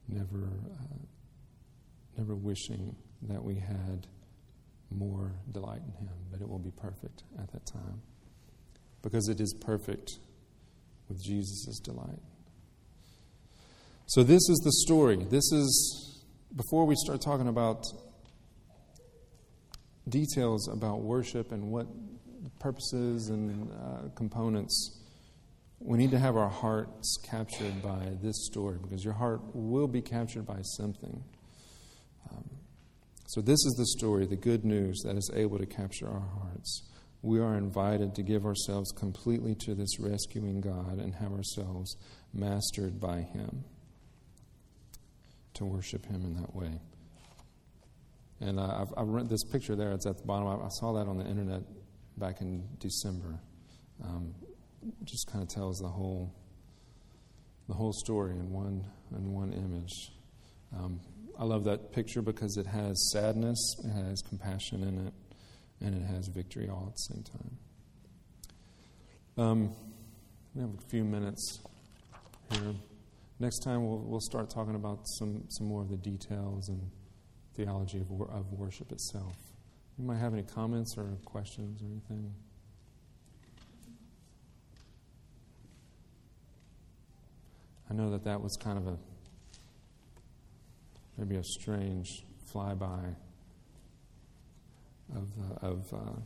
never, 0.09 0.49
uh, 0.73 0.97
never 2.17 2.35
wishing 2.35 2.97
that 3.23 3.43
we 3.43 3.55
had 3.55 4.07
more 4.91 5.33
delight 5.53 5.83
in 5.87 6.07
Him, 6.07 6.15
but 6.33 6.41
it 6.41 6.49
will 6.49 6.59
be 6.59 6.73
perfect 6.73 7.23
at 7.39 7.53
that 7.53 7.67
time. 7.67 8.01
Because 9.09 9.29
it 9.29 9.41
is 9.41 9.55
perfect 9.59 10.19
with 11.09 11.25
Jesus' 11.25 11.81
delight. 11.83 12.21
So, 14.05 14.23
this 14.23 14.47
is 14.51 14.61
the 14.63 14.73
story. 14.85 15.17
This 15.17 15.51
is, 15.51 16.23
before 16.55 16.85
we 16.85 16.95
start 16.95 17.23
talking 17.23 17.49
about 17.49 17.87
details 20.11 20.69
about 20.69 21.01
worship 21.01 21.53
and 21.53 21.71
what 21.71 21.87
purposes 22.59 23.31
and 23.31 23.71
uh, 23.73 24.09
components, 24.15 25.01
we 25.79 25.97
need 25.97 26.11
to 26.11 26.19
have 26.19 26.37
our 26.37 26.51
hearts 26.51 27.17
captured 27.25 27.83
by 27.83 28.13
this 28.23 28.45
story 28.45 28.77
because 28.83 29.03
your 29.03 29.15
heart 29.15 29.41
will 29.55 29.89
be 29.89 30.03
captured 30.03 30.45
by 30.45 30.61
something. 30.61 31.25
Um, 32.31 32.45
so, 33.27 33.41
this 33.41 33.65
is 33.65 33.75
the 33.79 33.87
story, 33.87 34.27
the 34.27 34.37
good 34.37 34.67
news 34.67 35.01
that 35.07 35.17
is 35.17 35.31
able 35.35 35.57
to 35.57 35.67
capture 35.67 36.09
our 36.09 36.29
hearts. 36.43 36.83
We 37.23 37.41
are 37.41 37.57
invited 37.57 38.15
to 38.15 38.23
give 38.23 38.45
ourselves 38.47 38.93
completely 38.93 39.55
to 39.57 39.75
this 39.75 39.99
rescuing 39.99 40.61
God 40.61 40.99
and 40.99 41.15
have 41.15 41.33
ourselves 41.33 41.97
mastered 42.33 43.01
by 43.01 43.23
Him 43.23 43.65
to 45.55 45.65
worship 45.65 46.07
Him 46.07 46.25
in 46.25 46.35
that 46.41 46.55
way. 46.55 46.81
And 48.41 48.61
I've, 48.61 48.93
I've 48.97 49.09
read 49.09 49.29
this 49.29 49.43
picture 49.45 49.75
there, 49.75 49.91
it's 49.93 50.07
at 50.07 50.19
the 50.19 50.25
bottom. 50.25 50.47
I, 50.47 50.65
I 50.65 50.69
saw 50.69 50.93
that 50.93 51.09
on 51.09 51.19
the 51.19 51.27
internet 51.27 51.63
back 52.17 52.41
in 52.41 52.63
December. 52.79 53.41
Um, 54.05 54.35
just 55.05 55.27
kind 55.31 55.43
of 55.43 55.49
tells 55.49 55.79
the 55.79 55.89
whole 55.89 56.33
the 57.69 57.75
whole 57.75 57.93
story 57.93 58.33
in 58.33 58.51
one 58.51 58.85
in 59.17 59.33
one 59.33 59.53
image. 59.53 60.13
Um, 60.77 61.01
I 61.39 61.45
love 61.45 61.65
that 61.65 61.93
picture 61.93 62.23
because 62.23 62.57
it 62.57 62.67
has 62.67 63.11
sadness, 63.13 63.59
it 63.85 63.91
has 63.91 64.23
compassion 64.29 64.83
in 64.83 65.07
it, 65.07 65.13
and 65.81 65.95
it 65.95 66.07
has 66.07 66.29
victory 66.29 66.69
all 66.69 66.87
at 66.89 66.95
the 66.95 67.15
same 67.15 67.23
time. 67.25 67.59
Um, 69.39 69.77
we 70.55 70.63
have 70.63 70.71
a 70.71 70.89
few 70.89 71.05
minutes 71.05 71.61
here. 72.51 72.75
Next 73.39 73.61
time, 73.61 73.87
we'll, 73.87 73.99
we'll 73.99 74.21
start 74.21 74.51
talking 74.51 74.75
about 74.75 74.99
some, 75.19 75.45
some 75.49 75.69
more 75.69 75.83
of 75.83 75.89
the 75.91 75.97
details 75.97 76.69
and 76.69 76.91
theology 77.55 77.99
of, 77.99 78.11
of 78.31 78.53
worship 78.53 78.91
itself. 78.91 79.37
You 79.97 80.05
might 80.05 80.19
have 80.19 80.33
any 80.33 80.43
comments 80.43 80.97
or 80.97 81.17
questions 81.25 81.83
or 81.83 81.87
anything? 81.87 82.35
I 87.91 87.95
know 87.95 88.11
that 88.11 88.25
that 88.25 88.41
was 88.41 88.57
kind 88.57 88.79
of 88.79 88.87
a 88.87 88.99
maybe 91.17 91.37
a 91.37 91.43
strange 91.43 92.25
flyby 92.53 93.17
of 95.15 95.29
the, 95.37 95.67
of 95.67 95.93
uh, 95.93 96.21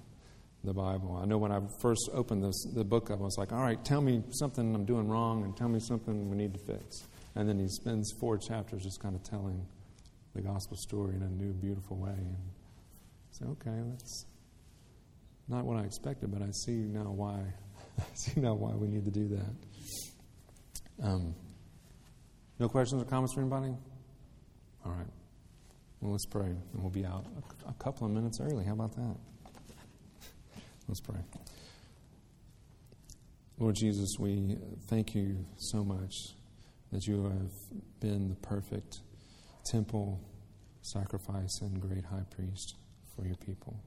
the 0.64 0.72
Bible. 0.72 1.18
I 1.20 1.26
know 1.26 1.38
when 1.38 1.52
I 1.52 1.60
first 1.80 2.10
opened 2.12 2.44
this, 2.44 2.66
the 2.74 2.84
book 2.84 3.10
I 3.10 3.14
was 3.14 3.36
like, 3.38 3.52
all 3.52 3.62
right, 3.62 3.82
tell 3.84 4.00
me 4.00 4.22
something 4.30 4.74
I'm 4.74 4.84
doing 4.84 5.08
wrong 5.08 5.44
and 5.44 5.56
tell 5.56 5.68
me 5.68 5.80
something 5.80 6.30
we 6.30 6.36
need 6.36 6.52
to 6.54 6.60
fix. 6.60 7.08
And 7.34 7.48
then 7.48 7.58
he 7.58 7.68
spends 7.68 8.12
four 8.20 8.38
chapters 8.38 8.82
just 8.82 9.00
kind 9.00 9.14
of 9.14 9.22
telling 9.22 9.66
the 10.34 10.42
gospel 10.42 10.76
story 10.76 11.16
in 11.16 11.22
a 11.22 11.28
new, 11.28 11.52
beautiful 11.52 11.96
way. 11.96 12.12
And 12.12 12.36
I 12.36 13.38
say, 13.38 13.44
okay, 13.46 13.82
that's 13.90 14.26
not 15.48 15.64
what 15.64 15.78
I 15.78 15.82
expected, 15.82 16.32
but 16.32 16.42
I 16.42 16.50
see 16.50 16.72
now 16.72 17.10
why. 17.10 17.40
I 17.98 18.04
see 18.14 18.40
now 18.40 18.54
why 18.54 18.72
we 18.72 18.88
need 18.88 19.04
to 19.04 19.10
do 19.10 19.28
that. 19.28 21.06
Um, 21.06 21.34
no 22.58 22.68
questions 22.68 23.02
or 23.02 23.06
comments 23.06 23.34
from 23.34 23.44
anybody? 23.44 23.74
All 24.84 24.92
right. 24.92 25.21
Well, 26.02 26.10
let's 26.10 26.26
pray, 26.26 26.46
and 26.46 26.82
we'll 26.82 26.90
be 26.90 27.06
out 27.06 27.26
a, 27.64 27.70
a 27.70 27.74
couple 27.74 28.08
of 28.08 28.12
minutes 28.12 28.40
early. 28.40 28.64
How 28.64 28.72
about 28.72 28.96
that? 28.96 29.16
Let's 30.88 31.00
pray. 31.00 31.20
Lord 33.56 33.76
Jesus, 33.76 34.16
we 34.18 34.56
thank 34.88 35.14
you 35.14 35.46
so 35.58 35.84
much 35.84 36.12
that 36.90 37.06
you 37.06 37.22
have 37.22 37.52
been 38.00 38.30
the 38.30 38.34
perfect 38.34 38.98
temple, 39.64 40.20
sacrifice, 40.80 41.60
and 41.60 41.80
great 41.80 42.04
high 42.04 42.26
priest 42.34 42.74
for 43.14 43.24
your 43.24 43.36
people. 43.36 43.78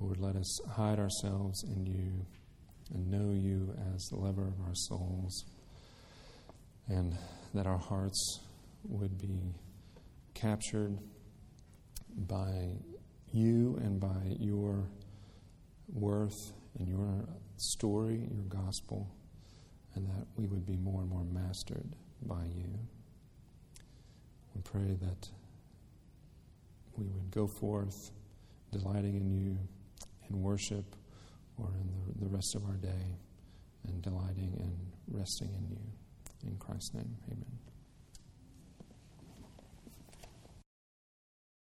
Lord, 0.00 0.18
let 0.18 0.34
us 0.36 0.60
hide 0.70 0.98
ourselves 0.98 1.62
in 1.64 1.84
you 1.84 2.24
and 2.94 3.10
know 3.10 3.34
you 3.34 3.74
as 3.94 4.06
the 4.06 4.16
lover 4.16 4.48
of 4.48 4.58
our 4.66 4.74
souls, 4.74 5.44
and 6.88 7.18
that 7.52 7.66
our 7.66 7.76
hearts 7.76 8.40
would 8.88 9.18
be 9.18 9.52
captured 10.34 10.98
by 12.16 12.76
you 13.32 13.78
and 13.82 13.98
by 14.00 14.36
your 14.38 14.88
worth 15.92 16.52
and 16.78 16.88
your 16.88 17.28
story, 17.56 18.28
your 18.32 18.44
gospel, 18.44 19.08
and 19.94 20.06
that 20.06 20.26
we 20.36 20.46
would 20.46 20.66
be 20.66 20.76
more 20.76 21.02
and 21.02 21.10
more 21.10 21.24
mastered 21.24 21.94
by 22.22 22.44
you. 22.44 22.78
We 24.54 24.62
pray 24.62 24.96
that 25.00 25.28
we 26.96 27.06
would 27.06 27.30
go 27.30 27.46
forth 27.46 28.10
delighting 28.70 29.16
in 29.16 29.30
you 29.30 29.58
in 30.28 30.42
worship 30.42 30.96
or 31.58 31.68
in 31.80 31.88
the, 31.88 32.24
the 32.24 32.28
rest 32.28 32.54
of 32.54 32.64
our 32.64 32.76
day 32.76 33.18
and 33.86 34.02
delighting 34.02 34.56
and 34.60 34.76
resting 35.08 35.48
in 35.54 35.68
you. 35.70 36.48
In 36.48 36.56
Christ's 36.56 36.94
name, 36.94 37.16
amen. 37.30 37.61